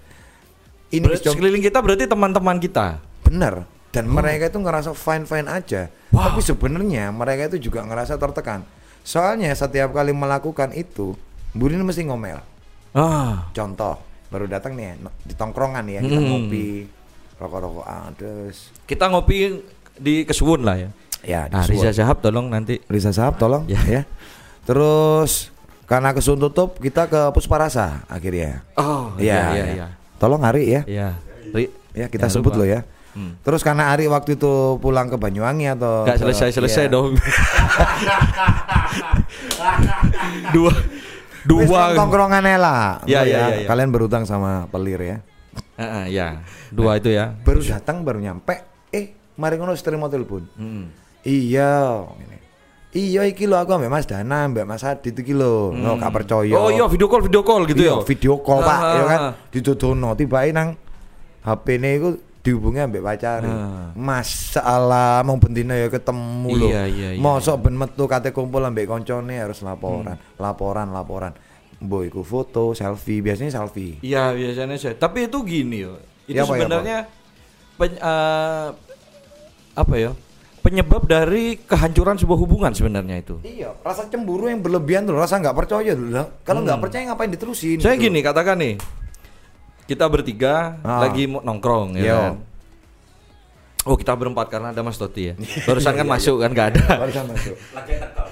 Ini 0.89 1.03
Ber- 1.03 1.19
sekeliling 1.19 1.59
kita 1.59 1.79
berarti 1.79 2.05
teman-teman 2.05 2.57
kita. 2.57 3.03
benar 3.19 3.67
dan 3.89 4.05
mereka 4.05 4.47
itu 4.47 4.55
ngerasa 4.55 4.91
fine 4.91 5.23
fine 5.23 5.47
aja 5.47 5.91
Wow. 6.09 6.31
tapi 6.31 6.39
sebenarnya 6.39 7.11
mereka 7.11 7.49
itu 7.49 7.67
juga 7.67 7.83
ngerasa 7.83 8.15
tertekan 8.15 8.63
soalnya 9.01 9.51
setiap 9.51 9.91
kali 9.91 10.11
melakukan 10.11 10.71
itu 10.71 11.11
Burin 11.49 11.81
mesti 11.81 12.03
ngomel 12.03 12.39
Ah. 12.93 13.51
contoh 13.51 13.99
baru 14.27 14.45
datang 14.45 14.73
nih 14.73 14.95
di 15.21 15.33
tongkrongan 15.33 15.83
ya 15.85 15.99
kita 15.99 16.15
Hmm. 16.15 16.29
ngopi 16.29 16.87
rokok-rokokan 17.35 18.11
terus 18.13 18.71
Kita 18.81 19.07
ngopi 19.07 19.59
di 19.93 20.23
Kesuwun 20.23 20.61
lah 20.61 20.77
ya. 20.77 20.89
ya 21.21 21.41
Nah, 21.47 21.61
di 21.61 21.73
Riza 21.73 21.89
Suwon. 21.89 21.97
Syahab 21.97 22.17
tolong 22.21 22.47
nanti. 22.47 22.79
Riza 22.85 23.11
Sahab 23.11 23.35
tolong 23.35 23.67
Ya. 23.67 23.81
ya. 23.83 24.01
terus 24.63 25.51
karena 25.83 26.11
kesun 26.11 26.37
tutup 26.37 26.75
kita 26.77 27.07
ke 27.07 27.31
Pusparasa 27.31 28.03
akhirnya 28.05 28.63
Oh, 28.73 29.11
Iya, 29.15 29.35
iya 29.51 29.51
ya. 29.53 29.65
iya. 29.73 29.87
Tolong 30.17 30.41
hari 30.41 30.67
ya 30.67 30.81
Iya. 30.83 31.09
Ri- 31.49 31.73
ya 31.93 32.05
kita 32.07 32.25
Jangan 32.25 32.35
sebut 32.35 32.53
lupa. 32.53 32.61
loh 32.61 32.69
ya 32.69 32.81
Hmm. 33.17 33.33
Terus 33.41 33.65
karena 33.65 33.89
Ari 33.89 34.05
waktu 34.05 34.37
itu 34.37 34.77
pulang 34.77 35.09
ke 35.09 35.17
Banyuwangi 35.17 35.73
atau 35.73 36.05
Gak 36.05 36.21
selesai-selesai 36.21 36.85
iya. 36.85 36.93
dong. 36.93 37.17
dua 40.53 40.69
dua 41.41 41.65
nang 41.65 41.97
tongkrongannya 41.97 42.57
lah. 42.61 43.01
Ya, 43.09 43.23
Enggak 43.23 43.25
ya, 43.25 43.37
ya, 43.41 43.47
ya. 43.57 43.67
Kalian 43.67 43.89
berutang 43.89 44.23
sama 44.29 44.69
pelir 44.69 45.01
ya. 45.01 45.17
Ah, 45.73 45.81
ah, 45.81 46.05
ya 46.05 46.45
dua 46.69 47.01
itu 47.01 47.09
ya 47.09 47.33
Baru 47.41 47.65
datang 47.65 48.05
baru 48.05 48.21
nyampe. 48.21 48.53
Eh, 48.93 49.17
mari 49.33 49.57
ngono 49.57 49.73
terima 49.73 50.05
telepon. 50.07 50.45
Hmm. 50.53 50.93
Iya. 51.25 52.05
Ini. 52.21 52.37
Iya 52.97 53.21
iki 53.23 53.45
lho 53.45 53.53
aku 53.55 53.71
ambek 53.71 53.87
Mas 53.87 54.03
Dana, 54.03 54.43
ambek 54.43 54.65
Mas 54.65 54.81
Adit 54.81 55.13
iki 55.13 55.29
lho. 55.31 55.69
No, 55.69 55.95
gak 55.95 56.09
percaya. 56.11 56.49
oh 56.51 56.67
iya 56.67 56.89
video 56.89 57.05
call 57.05 57.21
video 57.21 57.41
call 57.41 57.61
gitu 57.63 57.77
Iya, 57.79 57.93
ya 57.93 58.01
video 58.01 58.33
call 58.39 58.59
Pak, 58.59 58.79
ya 58.81 59.03
kan. 59.05 59.19
Didodono 59.47 60.09
tibae 60.11 60.49
nang 60.49 60.73
HP-ne 61.39 61.89
iku 61.93 62.09
dihubungi 62.41 62.81
ambek 62.81 62.99
pacare. 62.99 63.45
Ah. 63.45 63.91
Masalah 63.93 65.21
mau 65.21 65.37
bendina 65.37 65.75
ya 65.75 65.87
ketemu 65.87 66.49
lho. 66.57 66.67
Iya, 66.67 66.83
iya, 66.87 67.09
iya. 67.13 67.21
Mosok 67.21 67.61
ben 67.61 67.75
metu 67.75 68.03
kate 68.03 68.31
kumpul 68.31 68.59
ambek 68.59 68.87
koncone 68.87 69.37
harus 69.37 69.61
laporan, 69.61 70.15
Hmm. 70.15 70.35
laporan, 70.35 70.89
laporan. 70.89 71.37
Mbok 71.77 72.03
iku 72.03 72.21
foto, 72.23 72.73
selfie, 72.73 73.21
biasanya 73.21 73.53
selfie. 73.53 74.01
Iya 74.01 74.33
biasanya 74.33 74.73
saya. 74.75 74.95
Tapi 74.95 75.29
itu 75.29 75.37
gini 75.43 75.85
yo. 75.85 76.01
Itu 76.25 76.33
Ya, 76.33 76.41
apa, 76.41 76.49
ya, 76.49 76.59
sebenarnya 76.59 76.97
pen- 77.75 78.01
eh, 78.01 78.67
apa 79.75 79.93
ya? 79.93 80.11
Penyebab 80.67 81.07
dari 81.07 81.55
kehancuran 81.57 82.19
sebuah 82.19 82.35
hubungan 82.35 82.75
sebenarnya 82.75 83.23
itu. 83.23 83.39
Iya, 83.39 83.71
rasa 83.79 84.03
cemburu 84.03 84.51
yang 84.51 84.59
berlebihan 84.59 85.07
tuh, 85.07 85.15
rasa 85.15 85.39
nggak 85.39 85.55
percaya 85.55 85.95
dulu. 85.95 86.11
Lah, 86.11 86.27
Kalau 86.43 86.59
nggak 86.59 86.83
percaya 86.83 87.07
ngapain 87.07 87.31
diterusin? 87.31 87.79
Saya 87.79 87.95
gitu. 87.95 88.11
gini 88.11 88.19
katakan 88.19 88.59
nih, 88.59 88.75
kita 89.87 90.03
bertiga 90.11 90.75
Ah. 90.83 91.07
lagi 91.07 91.23
mau 91.23 91.39
nongkrong 91.39 91.95
ya 91.95 92.03
Yo. 92.03 92.19
kan. 92.19 92.35
Oh 93.87 93.95
kita 93.95 94.11
berempat 94.11 94.51
karena 94.51 94.75
ada 94.75 94.83
Mas 94.83 94.99
Toti 94.99 95.31
ya. 95.31 95.39
Barusan 95.71 95.95
kan 95.95 96.03
Iya, 96.03 96.11
masuk 96.11 96.35
kan 96.43 96.49
nggak 96.51 96.67
ada. 96.75 96.83
Barusan 97.07 97.25
masuk. 97.31 97.55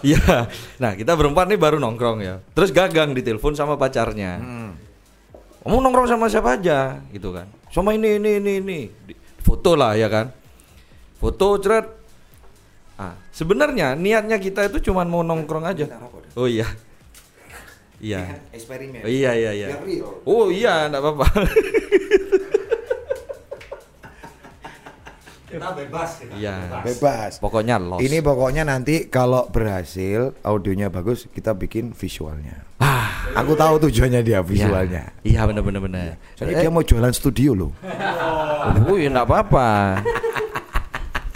Iya. 0.03 0.51
Nah 0.75 0.91
kita 0.91 1.15
berempat 1.15 1.47
nih 1.47 1.55
baru 1.55 1.79
nongkrong 1.79 2.19
ya. 2.19 2.43
Terus 2.51 2.75
gagang 2.75 3.15
ditelepon 3.15 3.55
sama 3.55 3.79
pacarnya. 3.79 4.43
Hmm. 4.43 4.75
Kamu 5.63 5.79
nongkrong 5.79 6.11
sama 6.11 6.27
siapa 6.27 6.59
aja 6.59 6.99
gitu 7.07 7.31
kan. 7.31 7.47
Sama 7.71 7.95
ini 7.95 8.19
ini 8.19 8.43
ini 8.43 8.53
ini. 8.59 8.79
Foto 9.39 9.79
lah 9.79 9.95
ya 9.95 10.11
kan. 10.11 10.35
Foto 11.15 11.55
ceret. 11.55 12.03
Ah, 12.95 13.11
sebenarnya 13.29 13.91
niatnya 13.93 14.39
kita 14.39 14.71
itu 14.71 14.79
cuma 14.87 15.03
mau 15.03 15.19
nongkrong 15.19 15.67
aja. 15.67 15.85
Oh 16.35 16.47
iya. 16.47 16.63
Iya. 17.99 18.39
Eksperimen. 18.51 19.03
Oh, 19.03 19.09
iya 19.09 19.31
iya 19.35 19.51
iya. 19.51 19.67
Oh 20.23 20.47
iya, 20.47 20.87
enggak 20.87 21.03
apa-apa. 21.03 21.27
Kita 25.45 25.71
bebas 25.71 26.19
kita. 26.19 26.35
Iya. 26.35 26.83
Bebas. 26.83 27.39
Pokoknya 27.39 27.79
los. 27.79 28.03
Ini 28.03 28.19
pokoknya 28.19 28.67
nanti 28.67 29.07
kalau 29.07 29.47
berhasil 29.47 30.35
audionya 30.43 30.91
bagus 30.91 31.31
kita 31.31 31.55
bikin 31.55 31.95
visualnya. 31.95 32.67
ah, 32.83 33.07
Aku 33.39 33.55
tahu 33.55 33.87
tujuannya 33.87 34.19
dia 34.19 34.43
visualnya. 34.43 35.15
Iya, 35.23 35.47
benar 35.47 35.63
benar 35.63 35.79
benar. 35.79 36.03
Soalnya 36.35 36.59
dia 36.59 36.71
mau 36.73 36.83
jualan 36.83 37.13
studio 37.15 37.55
loh. 37.55 37.71
Oh, 38.83 38.99
iya 38.99 39.07
enggak 39.07 39.27
apa-apa. 39.31 39.69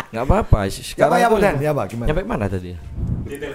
Enggak 0.10 0.26
apa-apa. 0.26 0.60
Sekarang 0.68 1.18
ya, 1.18 1.28
tuh- 1.30 1.38
Dan? 1.38 1.56
Ya, 1.62 1.72
Pak, 1.72 1.86
gimana? 1.88 2.08
Nyampe 2.10 2.24
mana 2.26 2.46
tadi? 2.46 2.74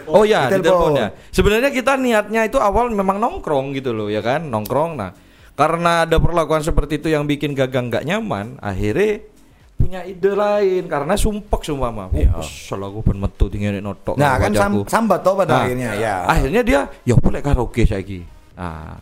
Oh 0.06 0.22
ya, 0.22 0.46
Di 0.46 0.62
telepon. 0.62 0.94
ya. 0.94 1.08
Sebenarnya 1.28 1.70
kita 1.74 1.98
niatnya 1.98 2.46
itu 2.46 2.58
awal 2.58 2.88
memang 2.88 3.18
nongkrong 3.18 3.74
gitu 3.74 3.90
loh, 3.90 4.06
ya 4.06 4.22
kan? 4.22 4.46
Nongkrong. 4.46 4.94
Nah, 4.94 5.10
karena 5.52 6.06
ada 6.06 6.16
perlakuan 6.16 6.62
seperti 6.62 7.02
itu 7.02 7.10
yang 7.10 7.26
bikin 7.26 7.52
gagang 7.52 7.90
nggak 7.90 8.06
nyaman, 8.06 8.54
akhirnya 8.58 9.26
punya 9.74 10.06
ide 10.06 10.30
lain 10.30 10.86
karena 10.86 11.18
sumpek 11.18 11.60
sumpah 11.60 11.90
mah. 11.90 12.06
Oh, 12.06 12.14
Iya. 12.14 12.38
kesel 12.38 12.78
aku 12.80 13.02
ben 13.02 13.18
metu 13.18 13.50
tinggal 13.50 13.74
notok. 13.76 14.14
Nah, 14.14 14.38
kan 14.38 14.54
sam- 14.54 14.86
sambat 14.86 15.20
toh 15.20 15.34
pada 15.34 15.50
Nah, 15.50 15.62
akhirnya 15.66 15.90
ya. 15.92 16.14
Akhirnya 16.24 16.62
dia, 16.62 16.80
ya 17.02 17.14
boleh 17.14 17.42
karaoke 17.42 17.82
saiki. 17.82 18.22
Nah, 18.54 18.94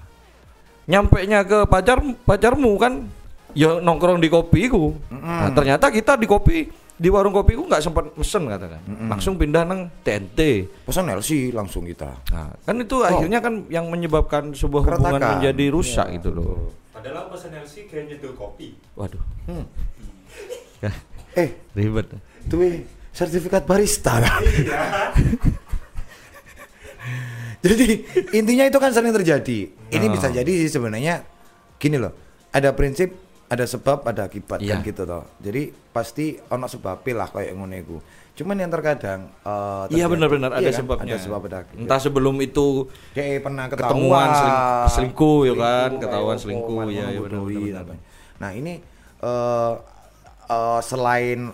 nyampe 0.85 1.21
nya 1.23 1.45
ke 1.45 1.69
pacar 1.69 2.01
pacarmu 2.25 2.73
kan, 2.77 3.05
ya 3.53 3.77
nongkrong 3.79 4.19
di 4.19 4.27
kopiku. 4.27 4.97
Nah, 5.13 5.53
ternyata 5.53 5.89
kita 5.89 6.17
di 6.17 6.25
kopi 6.25 6.67
di 7.03 7.11
warung 7.11 7.35
kopiku 7.35 7.67
nggak 7.67 7.83
sempat 7.83 8.15
mesen 8.15 8.47
katakan, 8.47 8.79
langsung 9.11 9.35
pindah 9.35 9.67
nang 9.67 9.91
TNT. 10.07 10.71
Pesan 10.87 11.11
LC 11.11 11.51
langsung 11.51 11.83
kita. 11.83 12.15
Nah, 12.31 12.55
kan 12.63 12.79
itu 12.79 13.03
akhirnya 13.03 13.43
kan 13.43 13.67
yang 13.67 13.91
menyebabkan 13.91 14.55
sebuah 14.55 14.87
hubungan 14.87 15.19
Keretakan. 15.19 15.33
menjadi 15.43 15.65
rusak 15.75 16.07
gitu 16.15 16.31
loh. 16.31 16.71
Padahal 16.95 17.27
aku 17.27 17.35
pesen 17.35 17.59
LC 17.59 17.91
kayak 17.91 18.05
nyeduh 18.07 18.39
kopi. 18.39 18.79
Waduh. 18.95 19.19
Hmm. 19.51 19.67
eh 21.43 21.51
Ribet. 21.75 22.07
tuh 22.47 22.63
sertifikat 23.11 23.67
barista 23.67 24.23
lah. 24.23 24.39
jadi 27.63 27.87
intinya 28.35 28.65
itu 28.67 28.79
kan 28.79 28.91
sering 28.91 29.15
terjadi 29.15 29.59
ini 29.71 30.07
Oh. 30.07 30.13
bisa 30.15 30.35
jadi 30.35 30.51
sih 30.67 30.71
sebenarnya 30.71 31.23
gini 31.79 31.95
loh 31.95 32.11
ada 32.51 32.75
prinsip 32.75 33.15
ada 33.53 33.65
sebab 33.65 34.01
ada 34.03 34.25
akibat 34.25 34.59
kan 34.59 34.81
Iya. 34.81 34.81
gitu 34.83 35.05
toh 35.05 35.29
jadi 35.39 35.63
pasti 35.91 36.25
ono 36.47 36.65
sebab 36.65 37.05
lah 37.07 37.29
kayak 37.29 37.53
ngono 37.53 37.77
iku 37.77 37.97
cuman 38.33 38.57
yang 38.57 38.71
terkadang 38.71 39.29
eh, 39.39 39.85
Iya 39.93 40.09
benar-benar 40.09 40.51
ada 40.51 40.59
iya 40.59 40.73
kan? 40.73 40.81
sebabnya. 40.81 41.13
ada 41.13 41.17
sebab 41.21 41.41
ada 41.45 41.57
akibat. 41.61 41.79
Entah 41.79 42.01
sebelum 42.01 42.37
itu 42.39 42.67
kayak 43.13 43.45
pernah 43.45 43.65
ketahuan 43.67 43.93
ketemuan 43.93 44.29
seling- 44.33 44.61
selingkuh, 44.89 45.39
ya 45.43 45.55
kan? 45.55 45.91
Ketahuan 46.01 46.37
selingkuh, 46.37 46.77
iya, 46.89 47.07
iya, 47.07 47.21
ngebodohi, 47.21 47.57
benar-benar. 47.69 48.01
nah 48.39 48.51
ini 48.51 48.81
eh 49.21 49.73
eh, 50.49 50.81
selain 50.83 51.53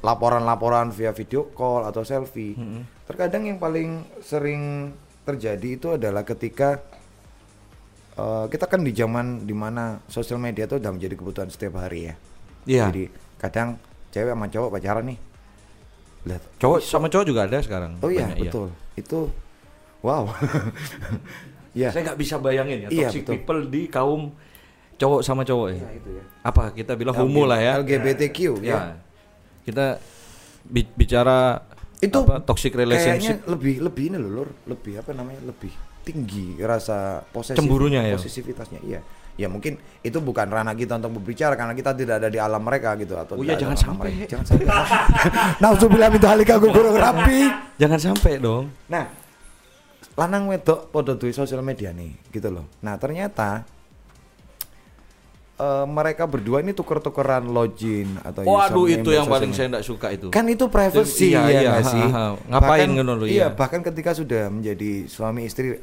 laporan-laporan 0.00 0.90
via 0.90 1.10
video 1.10 1.48
call 1.50 1.82
atau 1.84 2.02
selfie 2.02 2.58
terkadang 3.04 3.46
yang 3.46 3.58
paling 3.58 3.90
sering 4.20 4.92
terjadi 5.22 5.68
itu 5.72 5.88
adalah 5.92 6.22
ketika 6.22 6.82
eh, 8.16 8.44
kita 8.48 8.64
kan 8.64 8.80
di 8.80 8.90
zaman 8.90 9.26
di 9.42 9.52
mana 9.52 10.00
sosial 10.06 10.36
media 10.36 10.64
itu 10.64 10.76
udah 10.76 10.90
menjadi 10.90 11.14
kebutuhan 11.14 11.48
setiap 11.48 11.78
hari 11.78 12.08
ya 12.08 12.14
Iya. 12.66 12.84
jadi 12.88 13.04
kadang 13.36 13.68
cewek 14.08 14.30
sama 14.30 14.46
cowok 14.46 14.70
pacaran 14.72 15.04
nih 15.06 15.18
lihat 16.24 16.42
cowok 16.56 16.78
sama 16.80 17.06
cowok 17.06 17.24
juga 17.24 17.40
ada 17.44 17.58
sekarang. 17.60 17.92
oh 17.96 18.08
iya 18.08 18.26
Banyak, 18.26 18.42
betul 18.42 18.68
itu 18.96 19.20
wow 20.00 20.26
ya 21.76 21.88
Saya 21.90 22.02
nggak 22.04 22.18
bisa 22.18 22.34
bayangin 22.36 22.78
ya 22.80 22.88
Iya, 22.88 23.06
toxic 23.06 23.22
betul. 23.22 23.32
people 23.36 23.60
di 23.68 23.82
kaum 23.86 24.22
cowok 24.96 25.20
sama 25.20 25.42
cowok 25.42 25.68
ya. 25.70 25.84
itu 25.92 26.10
ya 26.10 26.24
Apa 26.42 26.72
kita 26.72 26.96
bilang 26.96 27.14
homo 27.14 27.44
lah 27.44 27.60
ya. 27.60 27.72
LGBTQ 27.78 28.38
ya. 28.58 28.72
Ya. 28.72 28.78
Kita 29.62 30.00
bi- 30.64 30.88
bicara 30.90 31.60
Itu 31.96 32.22
apa, 32.22 32.40
toxic 32.40 32.70
Kayaknya 32.70 32.80
relationship. 33.12 33.36
lebih 33.46 33.74
lebih 33.80 34.04
ini 34.08 34.16
loh, 34.16 34.30
Lur. 34.32 34.48
lebih 34.64 34.98
apa 34.98 35.10
namanya? 35.12 35.40
Lebih 35.44 35.72
tinggi 36.06 36.54
rasa 36.62 37.18
posesif 37.26 37.58
Cemburunya 37.58 38.06
ya? 38.06 38.14
posesivitasnya. 38.14 38.78
Iya. 38.80 39.00
Ya 39.36 39.52
mungkin 39.52 39.76
itu 40.00 40.16
bukan 40.16 40.48
ranah 40.48 40.72
kita 40.72 40.96
untuk 40.96 41.20
berbicara 41.20 41.52
karena 41.52 41.74
kita 41.74 41.92
tidak 41.92 42.22
ada 42.22 42.28
di 42.30 42.38
alam 42.38 42.62
mereka 42.62 42.94
gitu 42.96 43.18
atau 43.18 43.36
Oh 43.36 43.44
iya, 43.44 43.52
jangan 43.52 43.76
sampai. 43.76 44.14
mereka. 44.14 44.32
Jangan 44.32 44.46
sampai. 44.48 44.66
Nauzubillah 45.60 46.08
min 46.08 46.20
dzalika 46.22 46.54
gugurung 46.56 46.96
rapi. 46.96 47.50
Jangan 47.76 48.00
sampai 48.00 48.40
dong. 48.40 48.72
Nah, 48.88 49.04
lanang 50.16 50.48
wedok 50.48 50.88
podo 50.88 51.12
duwe 51.12 51.36
sosial 51.36 51.60
media 51.60 51.92
nih, 51.92 52.16
gitu 52.32 52.48
loh. 52.48 52.64
Nah, 52.80 52.96
ternyata 52.96 53.68
eh, 55.58 55.84
mereka 55.84 56.24
berdua 56.24 56.60
ini 56.60 56.72
tuker-tukeran 56.72 57.44
login 57.48 58.16
atau 58.20 58.40
Waduh 58.40 58.88
username 58.88 59.04
itu 59.04 59.10
yang 59.12 59.26
paling 59.26 59.52
saya 59.52 59.68
tidak 59.68 59.84
suka 59.84 60.06
itu. 60.12 60.28
kan 60.32 60.44
itu 60.48 60.64
privacy 60.68 61.32
Iya, 61.32 61.42
ya 61.44 61.60
iya, 61.60 61.70
ha, 61.76 61.84
sih 61.84 62.04
ha. 62.08 62.24
Ngapain 62.40 62.88
bahkan, 62.88 62.88
ngono 62.94 63.12
iya 63.24 63.28
iya. 63.28 63.46
bahkan 63.52 63.80
ketika 63.80 64.12
sudah 64.12 64.48
menjadi 64.48 65.04
suami 65.04 65.44
istri 65.44 65.76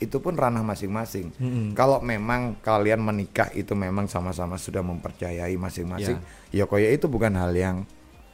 itu 0.00 0.16
pun 0.16 0.32
ranah 0.32 0.60
masing-masing 0.62 1.28
Mm-mm. 1.34 1.66
kalau 1.72 2.00
memang 2.00 2.56
kalian 2.58 2.98
menikah 2.98 3.52
itu 3.52 3.72
memang 3.74 4.04
sama-sama 4.06 4.56
sudah 4.56 4.80
mempercayai 4.80 5.52
masing-masing 5.54 6.16
Iya. 6.48 6.64
ya 6.64 6.66
koya 6.66 6.88
itu 6.88 7.04
bukan 7.04 7.30
hal 7.32 7.52
yang 7.52 7.84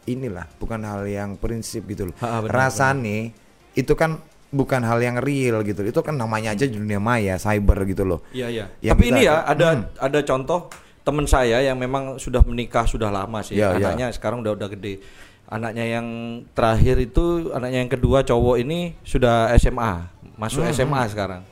inilah 0.05 0.46
bukan 0.57 0.81
hal 0.81 1.02
yang 1.05 1.35
prinsip 1.35 1.83
gitu 1.85 2.07
loh 2.07 2.16
Ha, 2.16 2.40
benar, 2.40 2.70
rasane 2.70 3.35
itu 3.72 3.92
kan 3.92 4.22
bukan 4.48 4.79
hal 4.81 4.98
yang 4.98 5.18
real 5.18 5.61
gitu 5.61 5.83
itu 5.83 6.00
kan 6.00 6.14
namanya 6.14 6.55
aja 6.55 6.64
dunia 6.64 6.96
maya 6.96 7.35
cyber 7.37 7.83
gitu 7.85 8.02
loh 8.02 8.22
Iya 8.31 8.46
iya. 8.48 8.64
Yang 8.81 8.92
Tapi 8.92 9.02
kita 9.02 9.11
ini 9.12 9.20
ya 9.20 9.35
akan- 9.37 9.46
ada 9.48 9.66
Hmm. 9.68 9.83
ada 10.00 10.18
contoh 10.22 10.61
teman 11.02 11.22
saya 11.24 11.59
yang 11.61 11.76
memang 11.76 12.16
sudah 12.16 12.42
menikah 12.42 12.83
sudah 12.83 13.09
lama 13.09 13.38
sih. 13.40 13.55
Iya, 13.55 13.74
iya. 13.74 13.90
anaknya 13.90 14.07
sekarang 14.11 14.42
udah 14.42 14.55
udah 14.55 14.68
gede. 14.68 14.98
Anaknya 15.46 15.87
yang 15.88 16.07
terakhir 16.50 16.98
itu 17.00 17.24
anaknya 17.52 17.79
yang 17.81 17.92
kedua 17.92 18.22
cowok 18.22 18.59
ini 18.59 18.98
sudah 19.02 19.46
SMA, 19.55 20.11
masuk 20.35 20.62
Hmm, 20.62 20.70
SMA 20.72 21.02
sekarang. 21.07 21.42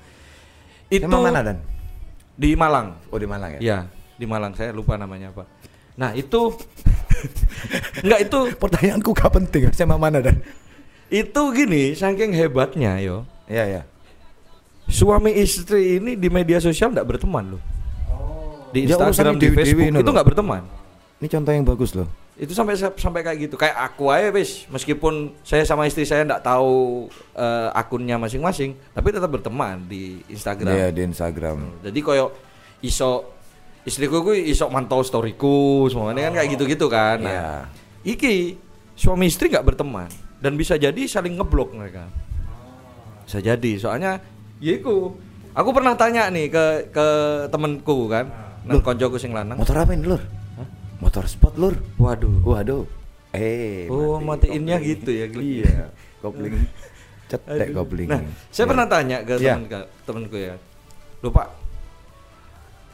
Itu 0.92 1.06
Emang 1.08 1.22
mana 1.24 1.40
dan 1.40 1.56
di 2.34 2.52
Malang. 2.54 2.98
oh 3.08 3.18
di 3.18 3.26
Malang 3.26 3.56
ya 3.56 3.60
Ya, 3.62 3.78
di 4.18 4.26
Malang 4.26 4.52
saya 4.52 4.74
lupa 4.74 4.98
namanya 4.98 5.30
apa. 5.30 5.46
Nah, 5.94 6.10
itu 6.12 6.50
enggak 8.04 8.20
itu 8.26 8.38
pertanyaanku 8.58 9.10
gak 9.14 9.32
penting 9.32 9.70
sama 9.72 9.96
mana 9.96 10.18
dan 10.20 10.42
itu 11.08 11.42
gini, 11.54 11.94
saking 11.94 12.34
hebatnya 12.34 12.98
yo. 12.98 13.22
ya 13.46 13.64
ya 13.68 13.82
Suami 14.84 15.32
istri 15.32 15.96
ini 15.96 16.12
di 16.18 16.28
media 16.28 16.60
sosial 16.60 16.92
enggak 16.92 17.08
berteman 17.08 17.56
loh. 17.56 17.62
Di 18.74 18.90
Instagram, 18.90 19.38
di 19.38 19.48
dewi-dewi 19.48 19.56
Facebook 19.56 19.88
itu 19.88 20.02
loh. 20.02 20.12
enggak 20.12 20.28
berteman. 20.28 20.62
Ini 21.24 21.32
contoh 21.32 21.52
yang 21.56 21.64
bagus 21.64 21.96
loh. 21.96 22.04
Itu 22.36 22.52
sampai 22.52 22.76
sampai 22.76 23.24
kayak 23.24 23.48
gitu. 23.48 23.56
Kayak 23.56 23.80
aku 23.80 24.12
aja 24.12 24.28
wis. 24.28 24.68
Meskipun 24.68 25.32
saya 25.40 25.64
sama 25.64 25.88
istri 25.88 26.04
saya 26.04 26.20
nggak 26.28 26.44
tahu 26.44 27.08
eh, 27.32 27.68
akunnya 27.72 28.20
masing-masing 28.20 28.76
tapi 28.92 29.08
tetap 29.08 29.32
berteman 29.32 29.80
di 29.88 30.20
Instagram. 30.28 30.68
Iya 30.68 30.86
di 30.92 31.00
Instagram. 31.00 31.80
Jadi 31.80 31.98
koyo 32.04 32.28
iso 32.84 33.32
istriku 33.88 34.20
gue 34.20 34.36
iso 34.52 34.68
mantau 34.68 35.00
storyku 35.00 35.88
semuanya 35.88 36.28
kan 36.28 36.44
kayak 36.44 36.48
gitu-gitu 36.60 36.92
kan. 36.92 37.24
Nah 37.24 37.32
Iya. 37.32 37.48
iki 38.04 38.60
suami 38.92 39.32
istri 39.32 39.48
nggak 39.48 39.64
berteman 39.64 40.12
dan 40.44 40.60
bisa 40.60 40.76
jadi 40.76 41.08
saling 41.08 41.40
ngeblok 41.40 41.72
mereka. 41.72 42.04
Bisa 43.24 43.40
jadi. 43.40 43.80
Soalnya 43.80 44.20
ya 44.60 44.76
iku. 44.76 45.16
Aku 45.56 45.72
pernah 45.72 45.96
tanya 45.96 46.28
nih 46.28 46.52
ke 46.52 46.92
ke 46.92 47.06
temenku 47.48 48.12
kan 48.12 48.28
nang 48.68 48.84
koncoku 48.84 49.16
sing 49.16 49.32
lanang. 49.32 49.56
Motor 49.56 49.86
apa 49.86 49.96
ini 49.96 50.04
lur? 50.04 50.43
Motor 50.98 51.24
sport 51.26 51.54
lur. 51.56 51.74
waduh 51.96 52.42
Waduh. 52.42 52.84
Eh. 53.30 53.90
Oh, 53.90 54.22
mati 54.22 54.46
matiinnya 54.46 54.78
kopling. 54.78 54.90
gitu 54.94 55.10
ya. 55.10 55.26
Iya. 55.26 55.84
Kopling. 56.20 56.54
Cetek 57.30 57.68
kopling. 57.72 58.06
Nah, 58.06 58.20
saya 58.48 58.62
Ya. 58.62 58.70
pernah 58.70 58.86
tanya 58.86 59.16
ke 59.20 59.34
Iya. 59.36 59.54
temen 59.54 59.66
ke- 59.66 59.88
temenku 60.04 60.36
ya. 60.36 60.54
Loh, 61.18 61.32
Pak. 61.32 61.48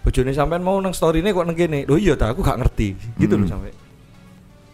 Bojone 0.00 0.32
sampean 0.32 0.64
mau 0.64 0.80
nang 0.80 0.96
story 0.96 1.20
ini 1.20 1.28
kok 1.28 1.44
nang 1.44 1.52
kene. 1.52 1.84
Loh 1.84 2.00
iya 2.00 2.16
aku 2.16 2.40
gak 2.40 2.56
ngerti. 2.56 2.96
Gitu 3.20 3.36
loh 3.36 3.44
Hmm. 3.44 3.68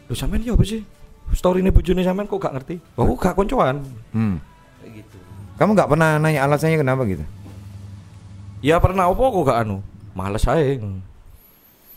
Loh 0.07 0.15
sampean 0.15 0.39
ya 0.41 0.55
apa 0.55 0.63
sih? 0.63 0.87
Story 1.35 1.59
ini 1.59 1.75
bojone 1.75 2.07
sampean 2.07 2.31
kok 2.31 2.39
gak 2.39 2.55
ngerti? 2.55 2.79
Oh, 2.95 3.03
aku 3.03 3.19
gak 3.19 3.35
koncoan. 3.35 3.83
Hmm. 4.15 4.39
Kayak 4.79 5.03
gitu. 5.03 5.17
Kamu 5.57 5.75
nggak 5.75 5.91
pernah 5.91 6.11
nanya 6.17 6.47
alasannya 6.47 6.79
kenapa 6.79 7.03
gitu? 7.05 7.27
Ya 8.63 8.79
pernah 8.79 9.11
apa 9.11 9.19
kok 9.19 9.43
gak 9.43 9.61
anu? 9.67 9.83
Males 10.15 10.47
aja. 10.47 10.79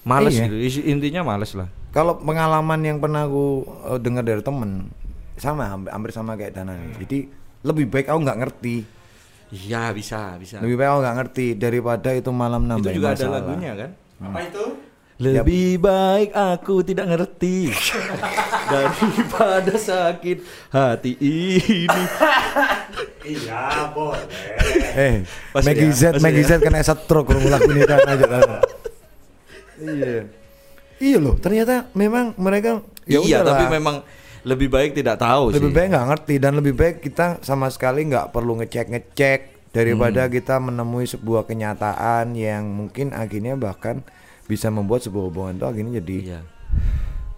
Males 0.10 0.34
Iya. 0.34 0.45
gitu. 0.48 0.56
Intinya 0.84 1.22
males 1.24 1.54
lah. 1.54 1.69
Kalau 1.89 2.17
pengalaman 2.17 2.82
yang 2.82 2.98
pernah 2.98 3.24
aku 3.24 3.45
eh, 3.88 4.00
dengar 4.00 4.22
dari 4.22 4.41
temen 4.41 4.89
sama 5.36 5.69
hampir, 5.69 6.10
sama 6.10 6.34
kayak 6.34 6.52
Dana 6.52 6.74
nih. 6.74 6.98
Jadi 7.00 7.19
lebih 7.62 7.86
baik 7.88 8.10
aku 8.10 8.19
nggak 8.19 8.39
ngerti. 8.39 8.76
Iya, 9.50 9.89
bisa, 9.91 10.34
bisa. 10.36 10.58
Lebih 10.60 10.76
baik 10.76 10.89
aku 10.89 11.00
nggak 11.00 11.17
ngerti 11.17 11.45
daripada 11.56 12.10
itu 12.12 12.30
malam 12.30 12.62
Itu 12.62 12.69
nambah 12.72 12.91
juga 12.91 13.08
masalah. 13.12 13.30
ada 13.30 13.38
lagunya 13.39 13.72
kan? 13.76 13.89
Apa 14.19 14.39
itu? 14.43 14.65
Lebih 15.19 15.67
baik 15.80 16.30
aku 16.32 16.76
tidak 16.80 17.06
ngerti 17.08 17.67
daripada 18.72 19.76
sakit 19.76 20.38
hati 20.69 21.12
ini. 21.19 22.04
Iya, 23.19 23.91
boleh. 23.91 24.24
Eh, 24.95 25.15
Maggie 25.54 25.91
ya, 25.91 26.15
Z, 26.15 26.24
Maggie 26.24 26.41
ya. 26.41 26.56
Z 26.56 26.63
kena 26.63 26.80
stroke 26.80 27.30
kurang 27.30 27.45
lagu 27.45 27.67
ini 27.67 27.84
kan 27.84 28.00
aja. 28.08 28.26
Iya. 29.80 30.28
Iya 31.00 31.18
loh, 31.18 31.39
ternyata 31.39 31.88
memang 31.94 32.36
mereka 32.36 32.84
ya 33.08 33.20
iya, 33.20 33.39
udahlah. 33.39 33.56
tapi 33.56 33.65
memang 33.72 33.96
lebih 34.44 34.68
baik 34.68 34.92
tidak 34.94 35.15
tahu 35.18 35.52
lebih 35.52 35.72
sih. 35.72 35.76
baik 35.76 35.88
nggak 35.92 36.08
ngerti 36.12 36.36
dan 36.38 36.54
lebih 36.56 36.74
baik 36.76 36.96
kita 37.00 37.39
sama 37.39 37.68
sekali 37.68 38.04
nggak 38.06 38.32
perlu 38.32 38.60
ngecek 38.60 38.88
ngecek 38.88 39.39
daripada 39.72 40.28
Hmm. 40.28 40.32
kita 40.32 40.56
menemui 40.58 41.06
sebuah 41.06 41.44
kenyataan 41.44 42.36
yang 42.36 42.68
mungkin 42.68 43.12
akhirnya 43.12 43.56
bahkan 43.56 44.04
bisa 44.44 44.68
membuat 44.68 45.04
sebuah 45.04 45.30
hubungan 45.30 45.56
itu 45.56 45.65
akhirnya 45.65 45.94
jadi 46.00 46.18
Iya. 46.20 46.39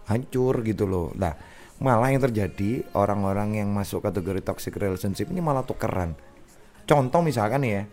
hancur 0.08 0.62
gitu 0.62 0.86
loh. 0.86 1.12
Nah, 1.14 1.36
malah 1.78 2.10
yang 2.10 2.22
terjadi 2.22 2.84
orang-orang 2.94 3.58
yang 3.58 3.70
masuk 3.72 4.02
kategori 4.02 4.42
toxic 4.42 4.76
relationship 4.76 5.30
ini 5.30 5.40
malah 5.40 5.62
tukeran. 5.62 6.14
Contoh 6.84 7.22
misalkan 7.22 7.64
ya, 7.64 7.86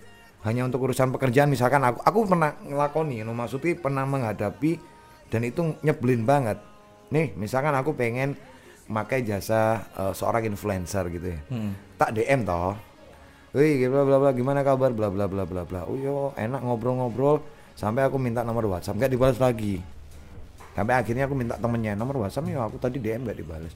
hanya 0.46 0.62
untuk 0.62 0.86
urusan 0.86 1.10
pekerjaan 1.10 1.50
misalkan 1.50 1.82
aku 1.82 1.98
aku 2.06 2.18
pernah 2.30 2.54
ngelakoni, 2.62 3.26
no, 3.26 3.34
maksudnya 3.34 3.74
pernah 3.74 4.06
menghadapi 4.06 4.78
dan 5.28 5.42
itu 5.42 5.74
nyebelin 5.82 6.22
banget. 6.22 6.58
Nih, 7.10 7.34
misalkan 7.34 7.74
aku 7.74 7.96
pengen 7.96 8.38
pakai 8.88 9.26
jasa 9.26 9.82
eh, 9.98 10.12
seorang 10.14 10.48
influencer 10.48 11.10
gitu 11.10 11.26
ya. 11.34 11.40
Hmm. 11.50 11.72
Tak 11.98 12.14
DM 12.14 12.46
toh. 12.46 12.78
Wih, 13.56 13.88
bla 13.88 14.04
bla 14.04 14.16
bla 14.20 14.30
gimana 14.36 14.60
kabar 14.60 14.92
bla 14.92 15.08
bla 15.08 15.24
bla 15.26 15.42
bla 15.48 15.62
bla. 15.64 15.80
Oh 15.88 15.96
yo, 15.96 16.36
enak 16.36 16.60
ngobrol-ngobrol 16.62 17.42
sampai 17.74 18.06
aku 18.06 18.20
minta 18.20 18.44
nomor 18.44 18.68
WhatsApp 18.70 18.96
nggak 19.00 19.12
dibalas 19.12 19.38
lagi. 19.40 19.80
Sampai 20.78 20.94
akhirnya 20.94 21.26
aku 21.26 21.34
minta 21.34 21.58
temennya 21.58 21.98
nomor 21.98 22.22
WhatsApp 22.22 22.46
ya 22.46 22.62
aku 22.62 22.78
tadi 22.78 23.02
DM 23.02 23.26
nggak 23.26 23.38
dibalas. 23.42 23.72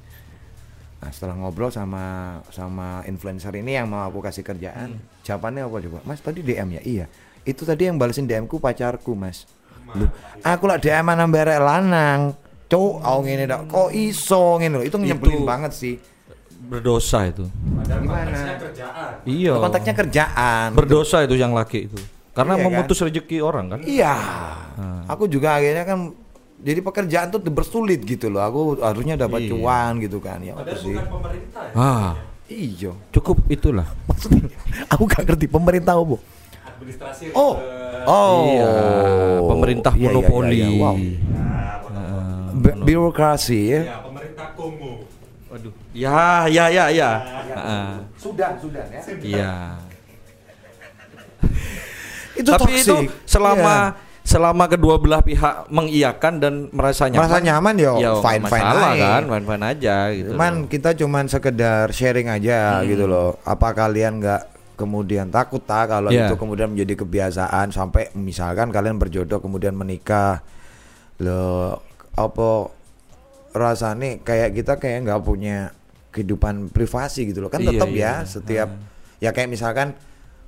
Nah 1.02 1.10
setelah 1.10 1.34
ngobrol 1.34 1.66
sama 1.68 2.04
sama 2.48 3.02
influencer 3.04 3.50
ini 3.52 3.74
yang 3.74 3.90
mau 3.90 4.06
aku 4.06 4.22
kasih 4.22 4.40
kerjaan, 4.40 4.94
jawabannya 5.20 5.66
apa 5.66 5.76
coba? 5.82 5.98
Mas 6.06 6.22
tadi 6.22 6.40
DM 6.40 6.78
ya? 6.78 6.82
Iya. 6.82 7.06
Itu 7.42 7.66
tadi 7.66 7.90
yang 7.90 7.98
balesin 7.98 8.24
DM 8.24 8.46
ku 8.46 8.56
pacarku 8.56 9.12
mas. 9.12 9.50
Lu, 9.92 10.06
aku 10.40 10.64
lah 10.64 10.78
DM 10.78 11.02
nambah 11.04 11.42
arek 11.42 11.58
lanang. 11.60 12.20
cuk 12.64 13.04
aku 13.04 13.28
ngene 13.28 13.44
dak 13.44 13.68
kok 13.68 13.92
iso 13.92 14.56
ngene 14.56 14.80
lho 14.80 14.82
itu 14.82 14.96
nyebelin 14.96 15.44
Itu- 15.44 15.44
banget 15.44 15.72
sih 15.76 16.00
Berdosa 16.62 17.28
itu. 17.28 17.44
Padahal 17.44 18.00
Gimana? 18.00 18.24
konteksnya 18.24 18.56
kerjaan. 18.56 19.10
Iya. 19.28 19.52
konteksnya 19.58 19.94
kerjaan 19.94 20.68
Berdosa 20.72 21.16
itu 21.20 21.34
yang 21.36 21.52
laki 21.52 21.78
itu. 21.84 21.98
Karena 22.32 22.56
Iya 22.56 22.62
kan? 22.62 22.72
memutus 22.72 22.96
rezeki 22.96 23.38
orang 23.42 23.66
kan. 23.68 23.80
iya 23.84 24.14
aku 25.04 25.28
juga 25.28 25.60
akhirnya 25.60 25.84
kan 25.84 26.16
jadi 26.62 26.80
pekerjaan 26.80 27.26
tuh 27.28 27.42
bersulit 27.42 28.00
gitu 28.00 28.26
loh 28.26 28.40
aku 28.40 28.60
harusnya 28.78 29.14
dapat 29.16 29.42
Iya. 29.42 29.50
cuan 29.52 29.92
gitu 29.98 30.18
kan 30.18 30.38
ya 30.38 30.54
Padahal 30.54 30.78
sih 30.78 30.94
bukan 30.94 31.10
pemerintah 31.12 31.62
ya. 31.64 31.74
Ah, 31.76 32.10
iya 32.46 32.92
cukup 33.10 33.36
itulah. 33.48 33.86
maksudnya 34.08 34.46
aku 34.86 35.02
gak 35.04 35.22
ngerti 35.24 35.46
pemerintah 35.46 35.94
apa 35.94 36.16
Administrasi 36.72 37.24
oh 37.32 37.54
ribet. 37.56 38.06
oh 38.08 38.38
Iya, 38.48 38.70
pemerintah 39.44 39.92
Iya, 39.92 39.98
iya, 39.98 40.02
iya, 40.02 40.14
monopoli. 40.14 40.56
iya. 40.56 40.68
Wow. 40.72 40.96
Nah. 41.88 42.46
Bi- 42.54 42.78
birokrasi 42.80 43.60
ya 43.64 43.80
Ya, 43.82 43.96
pemerintah 44.00 44.46
Kongo. 44.52 44.92
Waduh. 45.48 45.72
Ya, 45.92 46.22
ya, 46.48 46.64
ya, 46.68 46.84
ya. 46.88 47.10
Ah, 47.52 47.94
sudah 48.16 48.56
sudah 48.56 48.82
ya 48.84 49.00
Iya. 49.20 49.52
itu 52.32 52.48
Tapi 52.48 52.72
itu 52.74 52.96
toxic. 52.96 53.08
selama 53.24 53.76
Iya. 53.92 54.11
Selama 54.22 54.64
kedua 54.66 54.96
belah 54.96 55.20
pihak 55.20 55.66
mengiyakan 55.68 56.38
dan 56.38 56.54
merasa 56.70 57.06
nyaman. 57.06 57.20
Merasa 57.26 57.38
nyaman, 57.38 57.74
yo, 57.76 57.92
ya 57.98 58.10
fine, 58.18 58.42
fine 58.42 58.62
masalah 58.62 58.90
aja. 58.92 59.06
kan, 59.10 59.22
fine 59.26 59.46
fine 59.46 59.64
aja 59.66 59.96
gitu. 60.10 60.28
Cuman 60.32 60.52
kita 60.66 60.90
cuman 60.94 61.24
sekedar 61.26 61.86
sharing 61.90 62.28
aja 62.28 62.80
Hmm. 62.80 62.86
gitu 62.86 63.04
loh. 63.04 63.36
Apa 63.42 63.72
kalian 63.72 64.18
nggak 64.18 64.42
kemudian 64.72 65.28
takut 65.28 65.60
tak 65.60 65.90
kalau 65.90 66.08
Iya. 66.08 66.26
itu 66.26 66.34
kemudian 66.34 66.70
menjadi 66.70 66.94
kebiasaan 66.98 67.70
sampai 67.70 68.10
misalkan 68.14 68.70
kalian 68.70 68.96
berjodoh 68.96 69.38
kemudian 69.38 69.72
menikah 69.72 70.42
lo 71.18 71.78
apa 72.12 72.50
rasanya 73.52 74.18
kayak 74.18 74.56
kita 74.56 74.80
kayak 74.80 75.06
nggak 75.06 75.22
punya 75.22 75.70
kehidupan 76.10 76.68
privasi 76.68 77.30
gitu 77.30 77.44
loh 77.44 77.50
kan 77.52 77.60
Iya, 77.60 77.68
tetap 77.68 77.88
iya. 77.88 78.00
ya 78.00 78.14
setiap 78.24 78.68
ya 79.18 79.30
kayak 79.30 79.48
misalkan 79.48 79.94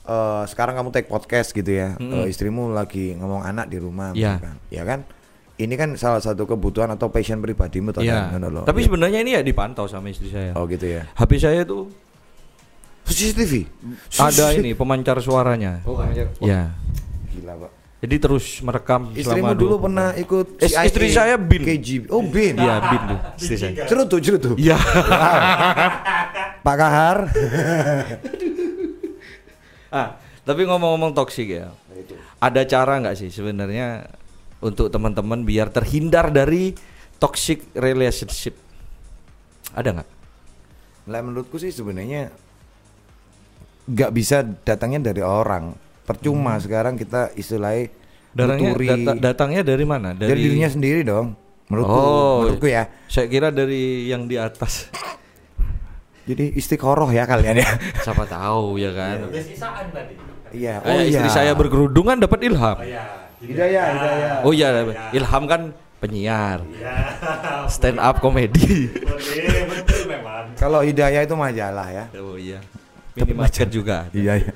eh, 0.05 0.43
sekarang 0.47 0.75
kamu 0.75 0.89
take 0.91 1.07
podcast 1.07 1.51
gitu 1.51 1.69
ya 1.69 1.97
Mm-mm. 1.97 2.23
eh, 2.23 2.27
istrimu 2.27 2.69
lagi 2.69 3.13
ngomong 3.15 3.43
anak 3.43 3.67
di 3.67 3.79
rumah 3.79 4.13
Iya. 4.13 4.37
misalkan 4.37 4.57
ya 4.69 4.83
kan 4.83 5.01
ini 5.55 5.75
kan 5.75 5.95
salah 5.95 6.19
satu 6.19 6.45
kebutuhan 6.45 6.91
atau 6.91 7.09
passion 7.09 7.39
pribadimu 7.39 7.95
toh 7.95 8.03
Iya. 8.03 8.27
kan, 8.29 8.43
loh. 8.43 8.67
Tapi 8.67 8.83
Ya. 8.83 8.87
sebenarnya 8.91 9.19
ini 9.23 9.31
ya 9.33 9.41
dipantau 9.41 9.87
sama 9.87 10.11
istri 10.11 10.27
saya. 10.27 10.51
Oh 10.59 10.67
gitu 10.67 10.83
ya. 10.83 11.07
HP 11.15 11.31
saya 11.39 11.63
itu 11.63 11.87
CCTV. 13.05 13.69
ada 14.19 14.47
ini 14.51 14.75
pemancar 14.75 15.21
suaranya. 15.23 15.79
Oh, 15.87 15.95
anjir. 16.01 16.27
Ya. 16.43 16.75
Gila, 17.31 17.55
Pak. 17.55 17.71
Jadi 18.03 18.17
terus 18.19 18.61
merekam 18.61 19.15
Istrimu 19.15 19.49
selama 19.49 19.53
dulu 19.57 19.75
pernah 19.81 20.13
ikut 20.13 20.59
Is- 20.59 20.75
istri 20.75 21.09
saya 21.09 21.39
bin. 21.39 21.63
KGB. 21.63 22.11
Oh, 22.11 22.21
bin. 22.21 22.59
Iya, 22.59 22.75
bin 22.83 23.01
tuh. 23.09 23.19
Istri 23.41 23.57
saya. 23.57 23.73
Cerutu, 23.87 24.17
cerutu. 24.19 24.51
Iya. 24.59 24.75
Pak 26.67 26.77
Kahar. 26.77 27.19
ah, 29.95 30.19
tapi 30.43 30.67
ngomong-ngomong 30.67 31.15
toksik 31.15 31.55
ya. 31.55 31.71
Ada 32.37 32.67
cara 32.67 32.99
nggak 32.99 33.15
sih 33.15 33.31
sebenarnya 33.31 34.11
untuk 34.59 34.91
teman-teman 34.91 35.41
biar 35.41 35.71
terhindar 35.71 36.29
dari 36.29 36.75
toxic 37.17 37.63
relationship? 37.73 38.59
Ada 39.71 39.95
nggak? 39.95 40.09
Lah 41.07 41.21
menurutku 41.21 41.57
sih 41.57 41.71
sebenarnya 41.71 42.35
nggak 43.85 44.11
bisa 44.11 44.43
datangnya 44.43 45.01
dari 45.07 45.21
orang. 45.21 45.77
Percuma 46.05 46.59
sekarang 46.59 46.97
kita 46.97 47.33
istilahnya 47.33 47.89
Datangnya, 48.35 48.75
data- 48.75 49.21
datangnya 49.23 49.63
dari 49.63 49.85
mana? 49.87 50.11
dari, 50.11 50.35
dirinya 50.35 50.67
sendiri 50.67 51.07
dong. 51.07 51.39
Menurutku, 51.71 51.95
Oh. 51.95 52.37
menurutku 52.43 52.67
ya. 52.67 52.91
Saya 53.07 53.25
kira 53.25 53.49
dari 53.49 54.11
yang 54.11 54.27
di 54.27 54.35
atas. 54.35 54.91
Jadi 56.25 56.57
istiqoroh 56.57 57.09
ya 57.09 57.25
kalian 57.25 57.61
ya. 57.61 57.69
Siapa 58.01 58.25
tahu 58.25 58.81
ya 58.81 58.91
kan. 58.91 59.29
Udah 59.29 59.45
sisaan 59.45 59.87
tadi. 59.93 60.15
Iya. 60.55 60.81
Kayak 60.81 61.05
istri 61.09 61.29
saya 61.29 61.53
berkerudung 61.53 62.07
kan 62.07 62.19
dapat 62.19 62.41
ilham. 62.43 62.77
Oh 62.77 62.85
ya. 62.85 63.05
Hidayah, 63.45 63.85
hidayah. 63.93 64.35
Oh 64.41 64.53
iya, 64.57 64.69
ilham 65.13 65.45
kan 65.45 65.63
penyiar, 66.01 66.65
Iya. 66.65 66.97
stand 67.69 68.01
up 68.01 68.21
komedi. 68.21 68.89
Boleh, 69.05 69.69
betul 69.69 70.01
memang. 70.09 70.53
Kalau 70.57 70.81
hidayah 70.81 71.21
itu 71.21 71.37
majalah 71.37 71.89
ya. 71.93 72.05
Oh 72.17 72.41
iya. 72.41 72.65
Minimarket 73.13 73.69
juga. 73.69 74.09
ada. 74.09 74.17
Iya, 74.17 74.33
iya. 74.49 74.53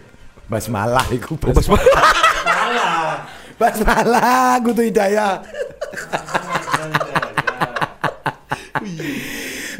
Basmalah 0.48 1.04
iku. 1.12 1.37
Oh, 1.37 1.52
Bas- 1.52 1.68
Salah. 1.68 3.28
Basmalah, 3.61 4.57
aku 4.57 4.72
tuh 4.72 4.88
hidayah. 4.88 5.44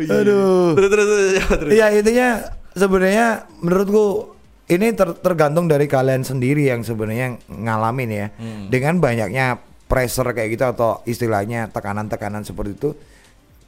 Aduh. 0.06 0.78
terus 0.78 0.90
terus 0.94 1.06
terus, 1.06 1.30
ya. 1.34 1.44
Iya 1.74 1.87
intinya 1.98 2.28
sebenarnya 2.72 3.26
menurutku 3.58 4.37
ini 4.68 4.92
ter- 4.92 5.18
tergantung 5.18 5.66
dari 5.66 5.88
kalian 5.88 6.22
sendiri 6.22 6.68
yang 6.68 6.87
sebenarnya 6.87 7.40
ngalamin 7.50 8.11
ya. 8.12 8.26
Hmm. 8.37 8.68
Dengan 8.70 9.00
banyaknya 9.02 9.58
pressure 9.88 10.30
kayak 10.30 10.48
gitu 10.54 10.64
atau 10.68 11.00
istilahnya 11.08 11.72
tekanan-tekanan 11.72 12.44
seperti 12.44 12.76
itu. 12.76 12.90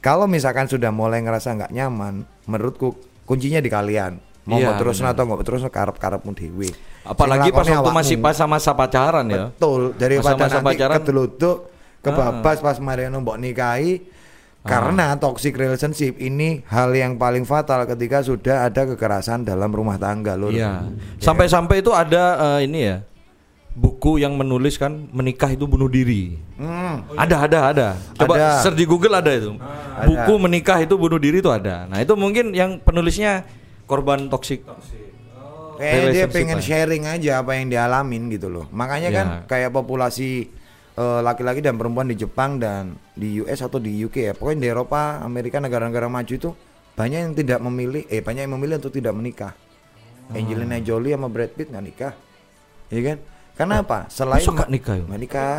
Kalau 0.01 0.25
misalkan 0.25 0.65
sudah 0.65 0.89
mulai 0.89 1.21
ngerasa 1.21 1.53
nggak 1.57 1.73
nyaman, 1.73 2.25
menurutku 2.49 2.93
kuncinya 3.25 3.61
di 3.61 3.69
kalian. 3.69 4.17
Mau 4.49 4.57
Iya, 4.57 4.73
terus 4.73 4.97
atau 4.97 5.21
nggak 5.29 5.45
terus 5.45 5.61
karep-karepmu 5.61 6.33
dewi. 6.33 6.69
Apalagi 7.05 7.53
pas 7.53 7.65
waktu 7.65 7.91
masih 7.93 8.17
masa-masa 8.17 8.73
pacaran 8.73 9.25
ya. 9.29 9.53
Betul, 9.53 9.93
daripada 9.97 10.33
Masa-masa 10.33 10.57
nanti 10.61 10.67
pacaran. 10.73 10.95
keteluduk, 10.97 11.57
kebabas 12.01 12.57
pas 12.61 12.77
Mariano 12.81 13.21
mbok 13.21 13.37
nikahi. 13.37 14.01
Karena 14.61 15.17
toxic 15.17 15.57
relationship 15.57 16.21
ini 16.21 16.61
hal 16.69 16.93
yang 16.93 17.17
paling 17.17 17.49
fatal 17.49 17.81
ketika 17.89 18.21
sudah 18.21 18.69
ada 18.69 18.85
kekerasan 18.85 19.41
dalam 19.41 19.73
rumah 19.73 19.97
tangga 19.97 20.37
loh. 20.37 20.53
Iya. 20.53 20.85
Sampai-sampai 21.17 21.81
itu 21.81 21.89
ada 21.89 22.23
eh, 22.57 22.69
ini 22.69 22.79
ya. 22.85 22.97
Buku 23.71 24.19
yang 24.19 24.35
menulis 24.35 24.75
kan 24.75 25.07
menikah 25.15 25.47
itu 25.49 25.63
bunuh 25.63 25.87
diri. 25.87 26.35
Hmm. 26.59 27.07
Ada, 27.15 27.47
ada, 27.47 27.59
ada. 27.71 27.87
Coba 28.19 28.33
Ada. 28.35 28.49
search 28.61 28.77
di 28.77 28.85
Google 28.85 29.15
ada 29.15 29.31
itu. 29.31 29.55
Ada. 29.57 30.05
Buku 30.11 30.33
menikah 30.43 30.77
itu 30.83 30.93
bunuh 30.99 31.15
diri 31.17 31.39
itu 31.39 31.47
ada. 31.47 31.87
Nah, 31.87 32.03
itu 32.03 32.11
mungkin 32.19 32.51
yang 32.51 32.83
penulisnya 32.83 33.47
korban 33.87 34.27
toksik. 34.27 34.61
Kayak 35.79 36.13
dia 36.13 36.27
pengen 36.29 36.59
sharing 36.61 37.09
aja 37.09 37.41
apa 37.41 37.57
yang 37.57 37.71
dialamin 37.71 38.29
gitu 38.29 38.51
loh. 38.51 38.69
Makanya 38.69 39.09
Ya. 39.09 39.17
kan 39.17 39.27
kayak 39.49 39.73
populasi 39.73 40.51
eh, 40.97 41.19
laki-laki 41.23 41.59
dan 41.63 41.75
perempuan 41.79 42.07
di 42.09 42.15
Jepang 42.17 42.57
dan 42.57 42.95
di 43.15 43.39
US 43.43 43.59
atau 43.63 43.77
di 43.77 43.91
UK 44.03 44.31
ya. 44.31 44.33
Pokoknya 44.35 44.59
di 44.59 44.69
Eropa, 44.71 45.21
Amerika, 45.23 45.61
negara-negara 45.61 46.07
maju 46.11 46.33
itu 46.33 46.49
banyak 46.95 47.19
yang 47.31 47.33
tidak 47.35 47.59
memilih, 47.63 48.03
eh 48.11 48.19
banyak 48.19 48.47
yang 48.47 48.53
memilih 48.59 48.75
untuk 48.81 48.93
tidak 48.93 49.13
menikah. 49.15 49.53
Ah. 50.31 50.37
Angelina 50.37 50.77
Jolie 50.83 51.15
sama 51.15 51.27
Brad 51.27 51.51
Pitt 51.55 51.71
nggak 51.71 51.85
nikah, 51.85 52.13
ya 52.91 53.01
kan? 53.03 53.17
Karena 53.55 53.75
apa? 53.83 53.99
Selain 54.07 54.43
nggak 54.43 54.71
nikah 54.71 54.95
ya? 54.99 55.03
nggak 55.07 55.21
nikah. 55.21 55.55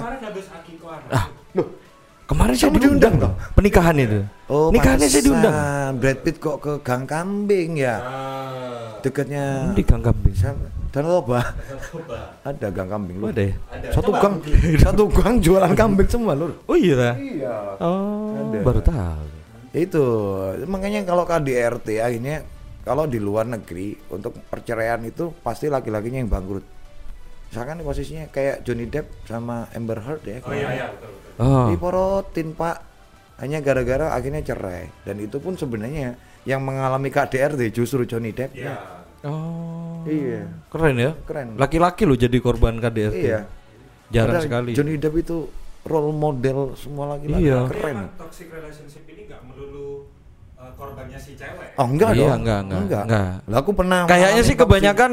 Ah, 1.13 1.27
Kemarin 2.33 2.55
saya 2.57 2.73
diundang 2.73 2.97
diundang 2.97 3.15
loh. 3.21 3.33
Pernikahan 3.53 3.97
itu. 4.01 4.21
Oh, 4.49 4.73
Nikahannya 4.73 5.09
saya 5.11 5.23
diundang. 5.27 5.53
Brad 6.01 6.19
Pitt 6.25 6.37
kok 6.41 6.65
ke 6.65 6.73
Gang 6.81 7.05
Kambing 7.05 7.77
ya? 7.77 7.97
Ah. 8.01 8.97
Dekatnya 9.05 9.77
Di 9.77 9.85
Gang 9.85 10.01
Kambing. 10.01 10.33
Dan. 10.93 11.03
Coba. 11.09 11.41
Ada 12.45 12.69
Gang 12.69 12.89
Kambing 12.93 13.17
lu. 13.19 13.33
ada 13.33 13.43
ya? 13.43 13.55
Ada. 13.73 13.87
Satu 13.97 14.13
Coba 14.13 14.19
gang, 14.21 14.35
satu 14.77 15.03
gang 15.09 15.35
jualan 15.41 15.73
kambing 15.73 16.09
semua 16.09 16.37
lur. 16.37 16.53
Oh 16.69 16.77
iya. 16.77 17.17
Iya. 17.17 17.81
Oh, 17.81 18.37
Ada. 18.53 18.59
baru 18.61 18.81
tahu. 18.85 19.25
Itu 19.73 20.05
makanya 20.69 21.01
kalau 21.09 21.25
KDRT 21.25 21.97
akhirnya 21.99 22.45
kalau 22.85 23.09
di 23.09 23.17
luar 23.17 23.49
negeri 23.49 23.97
untuk 24.13 24.37
perceraian 24.47 25.01
itu 25.01 25.33
pasti 25.41 25.73
laki-lakinya 25.73 26.21
yang 26.21 26.29
bangkrut. 26.29 26.65
Misalkan 27.49 27.81
posisinya 27.81 28.29
kayak 28.29 28.61
Johnny 28.65 28.85
Depp 28.85 29.25
sama 29.25 29.69
Amber 29.73 29.97
Heard 30.01 30.23
ya. 30.29 30.39
Oh 30.45 30.53
iya 30.53 30.69
iya 30.73 30.87
betul 30.93 31.09
betul. 31.09 31.41
Oh. 31.41 31.67
Diporotin 31.73 32.49
pak 32.53 32.77
hanya 33.41 33.65
gara-gara 33.65 34.13
akhirnya 34.13 34.45
cerai 34.45 34.93
dan 35.09 35.17
itu 35.19 35.41
pun 35.41 35.57
sebenarnya 35.57 36.21
yang 36.45 36.61
mengalami 36.61 37.09
KDRT 37.09 37.73
justru 37.73 38.05
Johnny 38.05 38.37
Depp 38.37 38.53
Iya. 38.53 38.77
Oh. 39.25 39.82
Iya. 40.05 40.41
Keren 40.67 40.97
ya. 40.97 41.11
Keren. 41.23 41.47
Laki-laki 41.55 42.03
lo 42.03 42.15
jadi 42.15 42.39
korban 42.39 42.77
KDRT. 42.77 43.19
Iya. 43.19 43.41
Jarang 44.09 44.37
Padahal 44.37 44.45
sekali. 44.45 44.71
Johnny 44.73 44.97
Depp 44.97 45.17
itu 45.17 45.37
role 45.83 46.11
model 46.11 46.59
semua 46.75 47.17
laki-laki 47.17 47.43
Iya. 47.43 47.67
Keren. 47.67 47.97
emang 47.99 48.11
toxic 48.17 48.47
relationship 48.49 49.03
ini 49.07 49.23
nggak 49.25 49.43
melulu 49.45 50.07
uh, 50.55 50.73
korbannya 50.73 51.17
si 51.17 51.33
cewek. 51.33 51.75
Oh 51.75 51.87
enggak 51.87 52.11
Iya, 52.13 52.21
dong. 52.29 52.41
enggak, 52.41 52.61
enggak, 52.63 52.81
enggak. 53.03 53.05
Lah 53.45 53.59
aku 53.59 53.71
pernah 53.73 53.99
Kayaknya 54.05 54.43
sih 54.43 54.53
toxic. 54.53 54.61
kebanyakan 54.63 55.13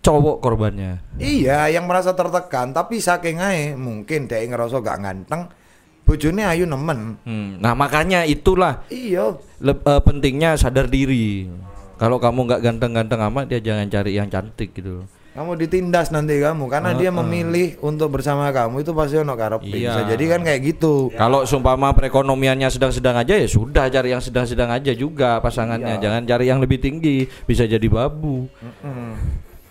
cowok 0.00 0.36
korbannya. 0.38 0.92
Iya, 1.16 1.68
yang 1.68 1.84
merasa 1.84 2.10
tertekan 2.10 2.70
tapi 2.70 2.98
saking 2.98 3.36
ae 3.36 3.72
mungkin 3.72 4.24
dia 4.24 4.40
ngerasa 4.40 4.78
gak 4.78 4.98
ganteng. 4.98 5.44
Bojone 6.00 6.42
ayu 6.42 6.64
nemen. 6.64 7.20
Hmm, 7.22 7.60
Nah 7.60 7.70
makanya 7.70 8.24
itulah 8.24 8.82
Iya. 8.88 9.36
le- 9.60 9.78
eh, 9.78 10.00
pentingnya 10.00 10.56
sadar 10.56 10.88
diri. 10.88 11.46
Kalau 12.00 12.16
kamu 12.16 12.48
nggak 12.48 12.60
ganteng-ganteng 12.64 13.20
amat, 13.28 13.44
dia 13.46 13.60
jangan 13.60 13.84
cari 13.86 14.16
yang 14.16 14.24
cantik 14.26 14.72
gitu. 14.72 15.04
Kamu 15.30 15.54
ditindas 15.54 16.10
nanti 16.10 16.42
kamu 16.42 16.66
karena 16.66 16.90
dia 16.92 17.12
memilih 17.12 17.78
untuk 17.80 18.10
bersama 18.10 18.50
kamu 18.50 18.82
itu 18.82 18.90
pasti 18.90 19.14
ono 19.14 19.38
karepe. 19.38 19.62
Bisa 19.62 20.02
Iya. 20.02 20.08
jadi 20.10 20.24
kan 20.26 20.40
kayak 20.42 20.60
gitu. 20.66 21.12
Kalau 21.14 21.46
seumpama 21.46 21.92
perekonomiannya 21.92 22.66
sedang-sedang 22.66 23.14
aja 23.14 23.36
ya 23.36 23.46
sudah 23.46 23.86
cari 23.86 24.10
yang 24.10 24.18
sedang-sedang 24.18 24.66
aja 24.66 24.90
juga 24.90 25.38
pasangannya. 25.38 26.02
Jangan 26.02 26.26
cari 26.26 26.44
yang 26.46 26.58
lebih 26.58 26.80
tinggi, 26.80 27.30
bisa 27.44 27.62
jadi 27.62 27.84
babu. 27.86 28.50
Mm. 28.82 29.12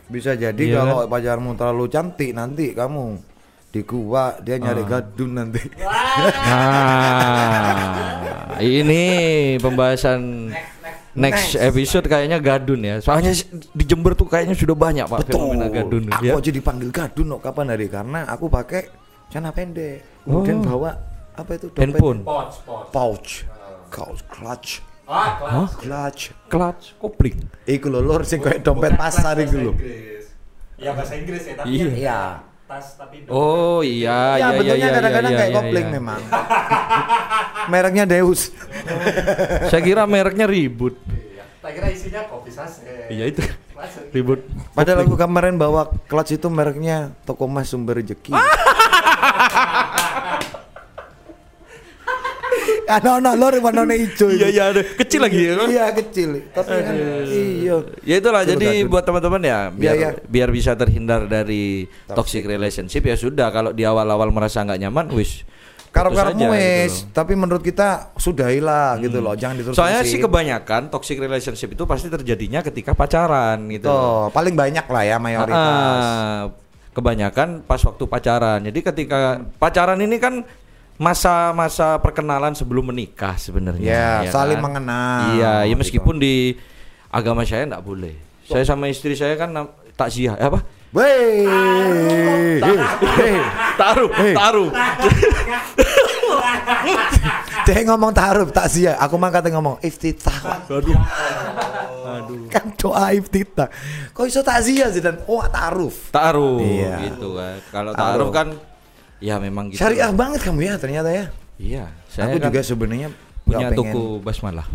Bisa 0.08 0.32
jadi 0.34 0.64
Iya 0.64 0.80
kalau 0.80 1.06
pacarmu 1.06 1.52
terlalu 1.54 1.86
cantik 1.86 2.32
nanti 2.32 2.72
kamu 2.72 3.20
di 3.70 3.82
gua 3.84 4.40
dia 4.40 4.56
nyari 4.56 4.82
Ah. 4.82 4.90
gadun 4.96 5.32
nanti. 5.36 5.62
Nah, 8.50 8.58
ini 8.60 9.04
pembahasan 9.58 10.50
next 11.20 11.54
episode 11.56 12.06
kayaknya 12.08 12.40
gadun 12.40 12.82
ya. 12.82 12.96
Soalnya 13.00 13.36
di 13.52 13.84
Jember 13.84 14.16
tuh 14.16 14.26
kayaknya 14.26 14.56
sudah 14.56 14.74
banyak 14.74 15.06
Pak 15.06 15.28
fenomena 15.28 15.68
gadun 15.68 16.08
Aku 16.10 16.24
ya. 16.24 16.34
aja 16.36 16.50
dipanggil 16.50 16.90
gadun 16.90 17.28
no, 17.28 17.38
kapan 17.38 17.70
hari 17.70 17.86
karena 17.86 18.24
aku 18.26 18.48
pakai 18.48 18.88
celana 19.28 19.52
pendek. 19.52 20.24
Kemudian 20.24 20.64
Oh. 20.64 20.66
bawa 20.66 20.92
apa 21.34 21.52
itu 21.54 21.68
dompet? 21.70 21.82
Handphone, 21.84 22.20
pots. 22.24 22.56
pouch. 22.90 23.30
Couch 23.90 24.22
clutch. 24.28 24.70
Ah, 25.10 25.42
kelas. 25.42 25.72
Clutch. 25.82 26.22
clutch, 26.46 26.84
kopling. 26.96 27.38
Iku 27.66 27.90
lho 27.90 28.00
lur 28.00 28.22
sing 28.22 28.38
kayak 28.38 28.62
dompet 28.62 28.94
pasar 28.94 29.34
iku 29.42 29.58
lho. 29.58 29.74
Ya 30.78 30.94
bahasa 30.94 31.18
Inggris 31.18 31.44
ya, 31.44 31.58
tapi 31.58 31.74
Iya. 31.74 31.84
yang 31.84 31.96
Iya. 31.98 32.20
Tas 32.70 32.94
tapi 32.94 33.26
Oh 33.34 33.82
iya, 33.82 34.38
Ya, 34.38 34.38
iya, 34.38 34.48
iya, 34.54 34.58
bentuknya 34.62 34.78
iya, 34.78 34.94
kadang-kadang 34.94 35.32
iya, 35.34 35.40
kayak 35.42 35.50
iya, 35.50 35.58
kopling 35.58 35.88
iya. 35.90 35.96
memang. 35.98 36.22
Mereknya 37.74 38.06
Deus. 38.06 38.54
Saya 39.74 39.82
kira 39.82 40.06
mereknya 40.06 40.46
ribut. 40.46 40.94
Iya. 41.10 41.44
Tak 41.66 41.72
kira 41.74 41.88
isinya 41.90 42.22
kopi 42.30 42.54
sase. 42.54 43.10
Iya 43.10 43.26
itu 43.34 43.42
ribut. 44.14 44.46
Padahal 44.78 45.02
aku 45.02 45.18
kemarin 45.18 45.58
bawa 45.58 45.90
clutch 46.06 46.38
itu 46.38 46.46
mereknya 46.52 47.18
Toko 47.26 47.50
Mas 47.50 47.74
Sumber 47.74 47.98
Rezeki. 47.98 48.38
Ano 52.90 53.22
ano 53.22 53.30
lor 53.38 53.54
warnanya 53.62 53.94
hijau. 53.94 54.34
Iya 54.34 54.50
iya 54.50 54.66
kecil 54.74 55.22
lagi 55.22 55.40
ya. 55.46 55.54
Iya 55.70 55.86
kecil. 55.94 56.42
Tapi 56.50 56.74
kan 56.82 56.94
iya. 57.30 57.76
Ya 58.02 58.16
itulah 58.18 58.42
Itu 58.42 58.58
jadi 58.58 58.84
buat 58.90 59.06
teman-teman 59.06 59.42
ya 59.46 59.60
biar 59.70 59.94
Iya, 59.94 60.10
iya. 60.18 60.26
biar 60.26 60.50
bisa 60.50 60.74
terhindar 60.74 61.30
dari 61.30 61.86
toxic 62.10 62.50
relationship 62.50 63.06
ya 63.06 63.14
sudah 63.14 63.54
kalau 63.54 63.72
di 63.72 63.86
awal-awal 63.86 64.34
merasa 64.34 64.66
nggak 64.66 64.82
nyaman 64.90 65.14
wis 65.14 65.46
Karep 65.90 66.14
putus 66.14 66.22
karepmu 66.22 66.46
aja 66.46 66.54
gitu 66.54 66.54
wis, 66.54 66.94
loh. 67.02 67.10
tapi 67.18 67.34
menurut 67.34 67.64
kita 67.66 68.14
sudahilah 68.14 69.02
gitu 69.02 69.26
loh, 69.26 69.34
jangan 69.34 69.58
diterus 69.58 69.74
Soalnya 69.74 70.06
sih 70.06 70.22
kebanyakan 70.22 70.94
toxic 70.94 71.18
relationship 71.18 71.74
itu 71.74 71.82
pasti 71.90 72.14
terjadinya 72.14 72.62
ketika 72.62 72.94
pacaran 72.94 73.66
gitu. 73.74 73.90
Tuh, 73.90 74.30
paling 74.30 74.54
banyak 74.54 74.86
lah 74.86 75.04
ya 75.10 75.18
mayoritas. 75.18 75.58
Ah, 76.06 76.54
kebanyakan 76.94 77.66
pas 77.66 77.82
waktu 77.82 78.06
pacaran. 78.06 78.60
Jadi 78.70 78.80
ketika 78.86 79.42
pacaran 79.58 79.98
ini 79.98 80.22
kan 80.22 80.46
masa-masa 81.00 81.96
perkenalan 82.04 82.52
sebelum 82.52 82.92
menikah 82.92 83.40
sebenarnya. 83.40 83.88
Ya, 83.88 84.10
ya 84.28 84.32
saling 84.36 84.60
kan? 84.60 84.66
mengenal. 84.68 85.40
Iya, 85.40 85.64
ya 85.64 85.72
gitu. 85.72 85.80
meskipun 85.80 86.20
di 86.20 86.60
agama 87.08 87.48
saya 87.48 87.64
enggak 87.64 87.82
boleh. 87.88 88.14
Saya 88.44 88.68
sama 88.68 88.92
istri 88.92 89.16
saya 89.16 89.40
kan 89.40 89.56
takziah, 89.96 90.36
eh, 90.36 90.46
apa? 90.52 90.60
Wey, 90.90 91.46
Taruh, 93.78 94.10
taruh. 94.34 94.70
Dia 97.70 97.86
ngomong 97.86 98.10
taruh 98.10 98.50
tak 98.50 98.66
sih 98.74 98.90
Aku 98.90 99.22
mah 99.22 99.30
kata 99.30 99.54
ngomong 99.54 99.78
iftitah. 99.86 100.66
Aduh. 100.66 100.98
Kan 102.50 102.74
doa 102.74 103.14
iftitah. 103.14 103.70
Kok 104.12 104.26
iso 104.26 104.42
takziah 104.42 104.90
sih 104.90 104.98
dan 105.00 105.22
oh 105.30 105.46
taruf. 105.46 106.10
Taruh 106.10 106.58
Iya. 106.58 107.06
gitu 107.06 107.38
kan. 107.38 107.58
Kalau 107.70 107.92
Taruh. 107.94 108.10
taruh 108.10 108.30
kan 108.34 108.48
ya 109.20 109.36
memang 109.38 109.72
gitu. 109.72 109.80
Syariah 109.80 110.12
banget 110.12 110.40
kamu 110.44 110.60
ya 110.64 110.76
ternyata 110.76 111.10
ya. 111.12 111.26
Iya, 111.60 111.84
saya 112.08 112.32
Aku 112.32 112.40
kan 112.40 112.52
juga 112.52 112.62
sebenarnya 112.64 113.10
punya 113.44 113.68
pengen- 113.72 113.78
toko 113.92 114.02
basmalah. 114.24 114.68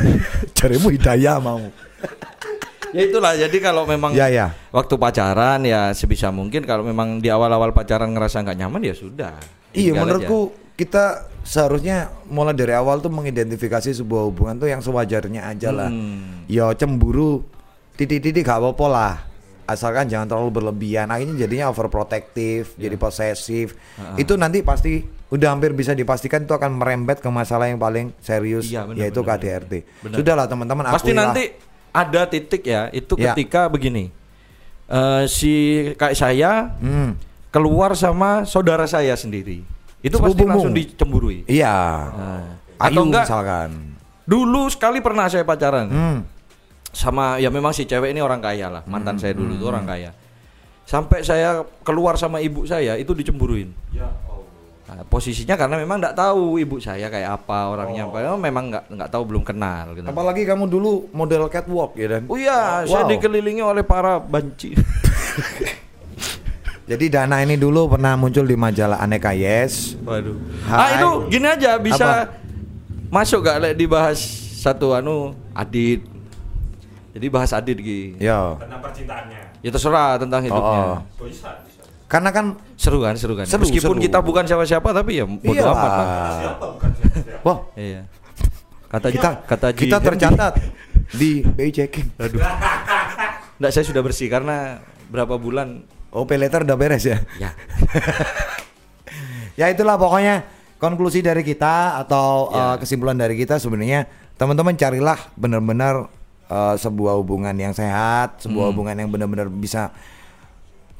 Carimu 0.58 0.88
hidayah 0.94 1.42
mau. 1.42 1.58
ya 2.96 3.00
itulah 3.04 3.36
jadi 3.36 3.58
kalau 3.60 3.84
memang 3.84 4.16
Ya 4.16 4.32
ya. 4.32 4.54
waktu 4.72 4.94
pacaran 4.96 5.60
ya 5.66 5.92
sebisa 5.92 6.32
mungkin 6.32 6.64
kalau 6.64 6.86
memang 6.86 7.20
di 7.20 7.28
awal-awal 7.28 7.74
pacaran 7.74 8.14
ngerasa 8.14 8.40
nggak 8.40 8.58
nyaman 8.58 8.80
ya 8.86 8.94
sudah. 8.94 9.34
Iya 9.74 9.92
menurutku 9.92 10.54
kita 10.78 11.26
seharusnya 11.42 12.08
mulai 12.30 12.54
dari 12.54 12.70
awal 12.72 13.02
tuh 13.02 13.10
mengidentifikasi 13.10 13.92
sebuah 13.98 14.30
hubungan 14.30 14.56
tuh 14.56 14.68
yang 14.70 14.78
sewajarnya 14.80 15.50
aja 15.50 15.74
lah. 15.74 15.90
Hmm. 15.90 16.46
Ya 16.46 16.70
cemburu 16.72 17.42
titik-titik 17.98 18.46
gak 18.46 18.62
apa-apa 18.62 18.86
lah. 18.86 19.14
Asalkan 19.68 20.08
jangan 20.08 20.24
terlalu 20.26 20.50
berlebihan. 20.54 21.06
Akhirnya 21.06 21.36
jadinya 21.38 21.68
overprotective, 21.68 22.72
jadi 22.74 22.96
posesif. 22.96 23.76
Itu 24.16 24.34
nanti 24.34 24.64
pasti 24.64 25.04
udah 25.28 25.52
hampir 25.52 25.70
bisa 25.70 25.92
dipastikan 25.92 26.40
itu 26.40 26.50
akan 26.50 26.72
merembet 26.74 27.20
ke 27.20 27.28
masalah 27.28 27.68
yang 27.68 27.76
paling 27.76 28.16
serius 28.18 28.64
Iya, 28.64 28.88
benar, 28.88 28.96
yaitu 28.98 29.20
benar, 29.20 29.36
KDRT. 29.36 29.72
Benar. 30.00 30.16
Sudahlah 30.16 30.46
teman-teman. 30.48 30.84
Pasti 30.88 31.12
akuilah. 31.12 31.20
nanti 31.22 31.44
ada 31.90 32.22
titik 32.24 32.62
ya 32.64 32.88
itu 32.88 33.12
Ya. 33.14 33.36
ketika 33.36 33.68
begini. 33.68 34.08
Eh, 34.88 35.24
si 35.28 35.52
kayak 35.94 36.16
saya 36.16 36.72
Hmm. 36.74 37.12
keluar 37.50 37.92
sama 37.92 38.48
saudara 38.48 38.88
saya 38.88 39.12
sendiri. 39.14 39.60
Itu 40.00 40.16
pasti 40.16 40.32
Sepupumu. 40.32 40.48
langsung 40.48 40.72
dicemburui. 40.72 41.38
Iya. 41.44 41.76
Nah, 42.08 42.42
Ayu 42.80 42.96
atau 42.96 43.02
enggak 43.04 43.24
misalkan. 43.26 43.68
dulu 44.24 44.62
sekali 44.68 44.98
pernah 45.00 45.28
saya 45.28 45.44
pacaran. 45.44 45.86
Hmm. 45.86 46.18
Sama 46.98 47.38
ya 47.38 47.46
memang 47.46 47.70
si 47.70 47.84
cewek 47.84 48.10
ini 48.10 48.18
orang 48.18 48.38
kaya 48.38 48.66
lah 48.68 48.82
mantan 48.84 49.14
saya 49.14 49.30
dulu 49.30 49.52
itu 49.52 49.60
Hmm. 49.60 49.70
orang 49.70 49.84
kaya 49.86 50.10
sampai 50.82 51.22
saya 51.22 51.62
keluar 51.80 52.16
sama 52.16 52.38
ibu 52.38 52.64
saya 52.64 52.94
itu 52.94 53.10
dicemburuin 53.12 53.72
Ya 53.88 54.04
Nah, 54.88 55.04
posisinya 55.04 55.52
karena 55.52 55.76
memang 55.76 56.00
nggak 56.00 56.16
tahu 56.16 56.56
ibu 56.56 56.80
saya 56.80 57.06
kayak 57.06 57.38
apa 57.38 57.68
orangnya 57.68 58.08
apa 58.08 58.24
Oh, 58.26 58.34
memang 58.34 58.66
nggak 58.66 58.82
nggak 58.88 59.08
tahu 59.12 59.20
belum 59.28 59.44
kenal 59.44 59.92
gitu. 59.92 60.00
Apalagi 60.02 60.42
kamu 60.42 60.64
dulu 60.64 61.06
model 61.12 61.44
catwalk 61.46 61.92
ya 61.92 62.08
dan. 62.08 62.24
oh 62.24 62.34
iya 62.34 62.82
saya 62.82 63.04
Wow. 63.04 63.12
dikelilingi 63.12 63.60
oleh 63.60 63.84
para 63.84 64.16
banci 64.16 64.72
Jadi 66.88 67.04
Dana 67.06 67.44
ini 67.44 67.54
dulu 67.54 67.84
pernah 67.90 68.16
muncul 68.16 68.42
di 68.42 68.56
majalah 68.56 68.96
Aneka 68.96 69.36
Yes. 69.36 69.92
waduh 70.00 70.34
Hai. 70.64 70.74
ah 70.74 70.88
itu 70.96 71.08
gini 71.28 71.46
aja 71.46 71.76
bisa 71.76 72.24
Apa? 72.24 72.32
masuk 73.12 73.44
gak 73.44 73.60
Lek, 73.60 73.76
dibahas 73.76 74.16
satu 74.56 74.90
anu 74.90 75.36
adit 75.52 76.00
jadi 77.18 77.26
bahas 77.28 77.50
adit 77.50 77.74
gitu 77.76 78.14
Yo. 78.16 78.54
Tentang 78.56 78.80
percintaannya. 78.80 79.40
ya 79.58 79.70
terserah 79.70 80.16
tentang 80.16 80.40
hidupnya 80.40 80.80
Oh, 80.80 80.96
Oh, 81.18 81.26
bisa, 81.26 81.50
bisa. 81.60 81.82
Karena 82.06 82.30
kan 82.30 82.44
seru 82.74 82.98
kan 82.98 83.14
seru 83.14 83.34
kan 83.34 83.44
Seru, 83.44 83.60
meskipun 83.60 83.98
seru. 83.98 84.04
kita 84.06 84.18
bukan 84.20 84.42
siapa-siapa 84.42 84.88
tapi 84.92 85.18
ya 85.18 85.26
bodo 85.26 85.50
Iya. 85.50 85.66
amat 85.66 85.90
lah 85.92 86.06
Siapa 86.38 86.64
bukan 86.70 86.90
siapa? 86.94 87.42
wah 87.42 87.58
Iya. 87.74 88.00
Kata 88.86 89.06
kita 89.10 89.30
kata 89.44 89.66
Ji 89.70 89.78
kita 89.82 89.96
tercatat 89.98 90.52
di 91.10 91.40
BI 91.42 91.68
checking. 91.68 92.08
Aduh. 92.16 92.40
Nggak, 93.58 93.70
saya 93.70 93.82
sudah 93.82 94.00
bersih 94.00 94.26
karena 94.26 94.80
berapa 95.06 95.36
bulan 95.36 95.84
Oh, 96.08 96.24
pay 96.24 96.36
letter 96.36 96.62
udah 96.62 96.72
beres 96.74 97.04
ya. 97.04 97.20
ya. 97.36 97.52
Ya 99.54 99.66
itulah 99.66 99.98
pokoknya 99.98 100.46
konklusi 100.78 101.18
dari 101.18 101.42
kita 101.42 101.98
atau 101.98 102.48
Ya. 102.48 102.58
uh, 102.64 102.76
kesimpulan 102.78 103.12
dari 103.12 103.34
kita 103.34 103.58
sebenarnya 103.58 104.06
teman-teman 104.36 104.72
carilah 104.72 105.18
benar-benar 105.34 106.06
uh, 106.48 106.74
sebuah 106.74 107.16
hubungan 107.16 107.52
yang 107.52 107.72
sehat, 107.72 108.40
sebuah 108.40 108.66
Hmm. 108.66 108.72
hubungan 108.72 108.96
yang 108.96 109.08
benar-benar 109.08 109.48
bisa 109.48 109.92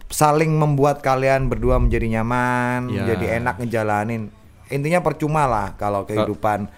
saling 0.08 0.48
membuat 0.50 1.00
kalian 1.00 1.46
berdua 1.46 1.76
menjadi 1.76 2.08
nyaman, 2.10 2.88
Ya. 2.88 3.04
menjadi 3.04 3.26
enak 3.38 3.54
ngejalanin. 3.58 4.32
Intinya 4.68 5.00
percuma 5.00 5.44
lah 5.44 5.72
kalau 5.74 6.04
kehidupan 6.04 6.68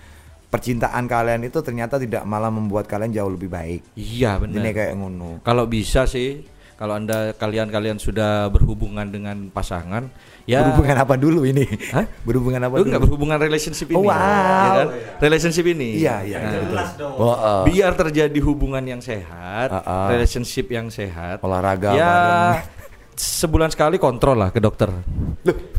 percintaan 0.47 1.07
kalian 1.07 1.47
itu 1.47 1.63
ternyata 1.63 1.95
tidak 1.95 2.27
malah 2.27 2.51
membuat 2.51 2.87
kalian 2.87 3.15
jauh 3.15 3.31
lebih 3.31 3.47
baik. 3.47 3.87
Iya 3.95 4.35
Ini 4.37 4.51
benar. 4.51 4.73
kayak 4.73 4.93
ngono. 4.95 5.31
Kalau 5.43 5.67
bisa 5.67 6.11
sih 6.11 6.43
kalau 6.81 6.97
Anda 6.97 7.37
kalian-kalian 7.37 8.01
sudah 8.01 8.49
berhubungan 8.49 9.05
dengan 9.05 9.53
pasangan 9.53 10.09
ya 10.49 10.65
Berhubungan 10.65 10.97
apa 10.97 11.13
dulu 11.15 11.45
ini? 11.45 11.69
Hah? 11.93 12.09
Berhubungan 12.25 12.57
apa 12.59 12.75
Lu 12.75 12.81
dulu? 12.81 12.89
nggak 12.89 13.03
berhubungan 13.05 13.37
relationship 13.37 13.93
ini. 13.93 14.01
Oh, 14.01 14.09
wow. 14.09 14.17
ya 14.17 14.71
kan? 14.73 14.89
Relationship 15.21 15.67
ini. 15.69 16.01
Iya, 16.01 16.17
iya, 16.25 16.39
Nah, 16.41 16.53
Jelas 16.65 16.91
dong. 16.97 17.13
Oh, 17.15 17.31
uh, 17.31 17.63
Biar 17.63 17.93
terjadi 17.93 18.39
hubungan 18.41 18.81
yang 18.81 18.99
sehat, 18.99 19.69
Ah, 19.69 19.85
ah. 19.85 20.09
relationship 20.09 20.67
yang 20.67 20.89
sehat. 20.89 21.45
olahraga 21.45 21.93
ya 21.93 22.09
bareng. 22.09 22.65
sebulan 23.13 23.69
sekali 23.69 24.01
kontrol 24.01 24.33
lah 24.35 24.49
ke 24.49 24.57
dokter. 24.59 24.89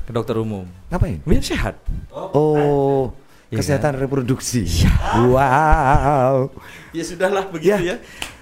Ke 0.06 0.12
dokter 0.14 0.38
umum. 0.38 0.70
Ngapain? 0.88 1.18
Biar 1.26 1.42
sehat. 1.42 1.82
Oh, 2.14 3.10
Iya 3.50 3.58
kesehatan 3.58 3.98
reproduksi. 3.98 4.64
Wow. 5.28 6.54
Ya 6.92 7.04
sudahlah 7.04 7.44
begitu 7.48 7.74
Ya. 7.74 7.78
ya. 7.82 7.96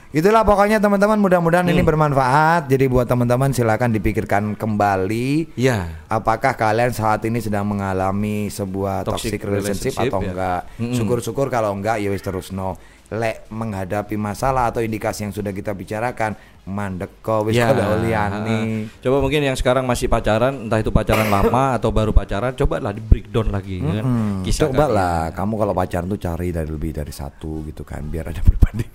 Itulah 0.09 0.41
pokoknya 0.41 0.77
teman-teman 0.77 1.17
mudah-mudahan 1.17 1.65
ini 1.65 1.79
Hmm. 1.79 1.87
bermanfaat. 1.87 2.65
Jadi 2.65 2.85
buat 2.85 3.05
teman-teman 3.05 3.53
silakan 3.53 3.89
dipikirkan 3.91 4.57
kembali 4.57 5.53
Ya. 5.53 6.01
apakah 6.07 6.53
kalian 6.53 6.89
saat 6.89 7.21
ini 7.23 7.37
sedang 7.37 7.63
mengalami 7.63 8.49
sebuah 8.49 9.05
toxic, 9.05 9.37
Toxic 9.37 9.41
relationship, 9.43 9.93
relationship, 9.93 10.09
atau 10.09 10.19
ya. 10.19 10.27
enggak. 10.27 10.61
Mm-mm. 10.75 10.95
Syukur-syukur 10.95 11.47
kalau 11.47 11.69
enggak 11.71 11.97
ya 11.97 12.09
wis 12.09 12.19
terus 12.19 12.49
no. 12.49 12.73
lek 13.09 13.49
menghadapi 13.49 14.13
masalah 14.15 14.69
atau 14.69 14.81
indikasi 14.81 15.25
yang 15.25 15.33
sudah 15.33 15.49
kita 15.49 15.73
bicarakan 15.73 16.37
mandek 16.63 17.09
kok 17.19 17.41
wis 17.43 17.57
Ya, 17.57 17.73
kalau 17.73 17.97
liani. 17.99 18.85
Coba 18.99 19.17
mungkin 19.19 19.41
yang 19.41 19.57
sekarang 19.57 19.81
masih 19.83 20.05
pacaran, 20.05 20.69
entah 20.69 20.77
itu 20.77 20.89
pacaran 20.89 21.25
lama 21.33 21.73
atau 21.73 21.89
baru 21.89 22.09
pacaran, 22.11 22.53
coba 22.55 22.77
lah 22.77 22.93
di 22.93 23.01
breakdown 23.01 23.49
lagi 23.49 23.81
kan. 23.81 24.05
Hmm, 24.05 24.33
Kisah 24.41 24.69
coba 24.69 24.85
kalian. 24.85 24.93
lah 24.93 25.19
kamu 25.33 25.53
kalau 25.55 25.73
pacaran 25.75 26.05
tuh 26.07 26.17
cari 26.19 26.47
dari 26.49 26.65
lebih 26.67 26.91
dari 26.93 27.09
satu 27.11 27.65
gitu 27.65 27.81
kan 27.81 28.05
biar 28.05 28.29
ada 28.29 28.41
berbanding. 28.41 28.89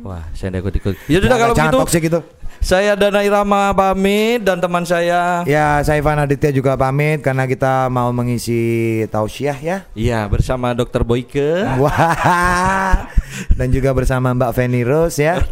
Wah, 0.00 0.24
saya 0.32 0.54
ikut 0.54 0.74
ikut. 0.74 0.94
Ya 1.06 1.18
sudah 1.18 1.36
kalau 1.36 1.54
begitu. 1.54 1.76
toksik 1.76 2.02
gitu. 2.06 2.20
Saya 2.58 2.98
Dana 2.98 3.22
Irama 3.22 3.70
pamit 3.70 4.42
dan 4.42 4.58
teman 4.58 4.82
saya 4.82 5.46
Ya, 5.46 5.78
saya 5.80 6.02
Ivan 6.02 6.18
Aditya 6.18 6.50
juga 6.50 6.74
pamit 6.74 7.22
karena 7.22 7.46
kita 7.46 7.86
mau 7.86 8.10
mengisi 8.10 8.58
tausiah 9.08 9.54
ya. 9.54 9.86
Iya 9.94 10.26
bersama 10.26 10.74
Dokter 10.74 11.06
Boyke. 11.06 11.62
Wah. 11.78 13.06
Dan 13.58 13.70
juga 13.70 13.94
bersama 13.94 14.34
Mbak 14.34 14.50
Feni 14.52 14.82
Rose 14.82 15.22
ya. 15.22 15.38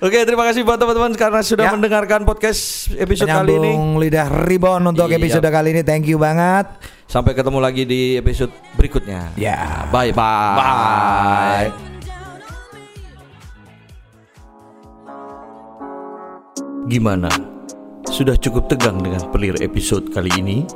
Oke, 0.00 0.20
terima 0.22 0.44
kasih 0.44 0.64
buat 0.64 0.76
teman-teman 0.76 1.12
karena 1.12 1.40
sudah 1.40 1.68
Ya. 1.68 1.72
mendengarkan 1.72 2.24
podcast 2.24 2.92
episode 2.94 3.24
kali 3.26 3.52
ini. 3.52 3.72
Penyambung 3.72 3.96
lidah 3.96 4.28
ribon 4.44 4.80
untuk 4.84 5.08
Iya. 5.08 5.16
episode 5.16 5.44
kali 5.46 5.72
ini. 5.72 5.80
Thank 5.80 6.08
you 6.08 6.16
banget. 6.16 6.68
Sampai 7.04 7.32
ketemu 7.32 7.60
lagi 7.60 7.84
di 7.84 8.16
episode 8.16 8.48
berikutnya. 8.76 9.32
Ya. 9.34 9.88
Bye 9.88 10.12
bye. 10.12 10.56
Bye. 10.56 11.93
Gimana? 16.84 17.32
Sudah 18.12 18.36
cukup 18.36 18.68
tegang 18.68 19.00
dengan 19.00 19.24
pelir 19.32 19.56
episode 19.64 20.12
kali 20.12 20.28
ini? 20.36 20.68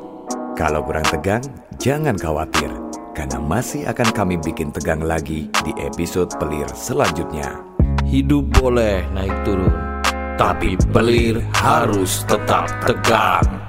Kalau 0.56 0.80
kurang 0.80 1.04
tegang, 1.04 1.44
jangan 1.76 2.16
khawatir, 2.16 2.72
karena 3.12 3.36
masih 3.36 3.84
akan 3.84 4.08
kami 4.16 4.40
bikin 4.40 4.72
tegang 4.72 5.04
lagi 5.04 5.52
di 5.68 5.72
episode 5.76 6.32
pelir 6.40 6.64
selanjutnya. 6.72 7.60
Hidup 8.08 8.48
boleh 8.56 9.04
naik 9.12 9.36
turun, 9.44 9.68
tapi 10.40 10.80
pelir 10.96 11.44
harus 11.60 12.24
tetap 12.24 12.72
tegang. 12.88 13.67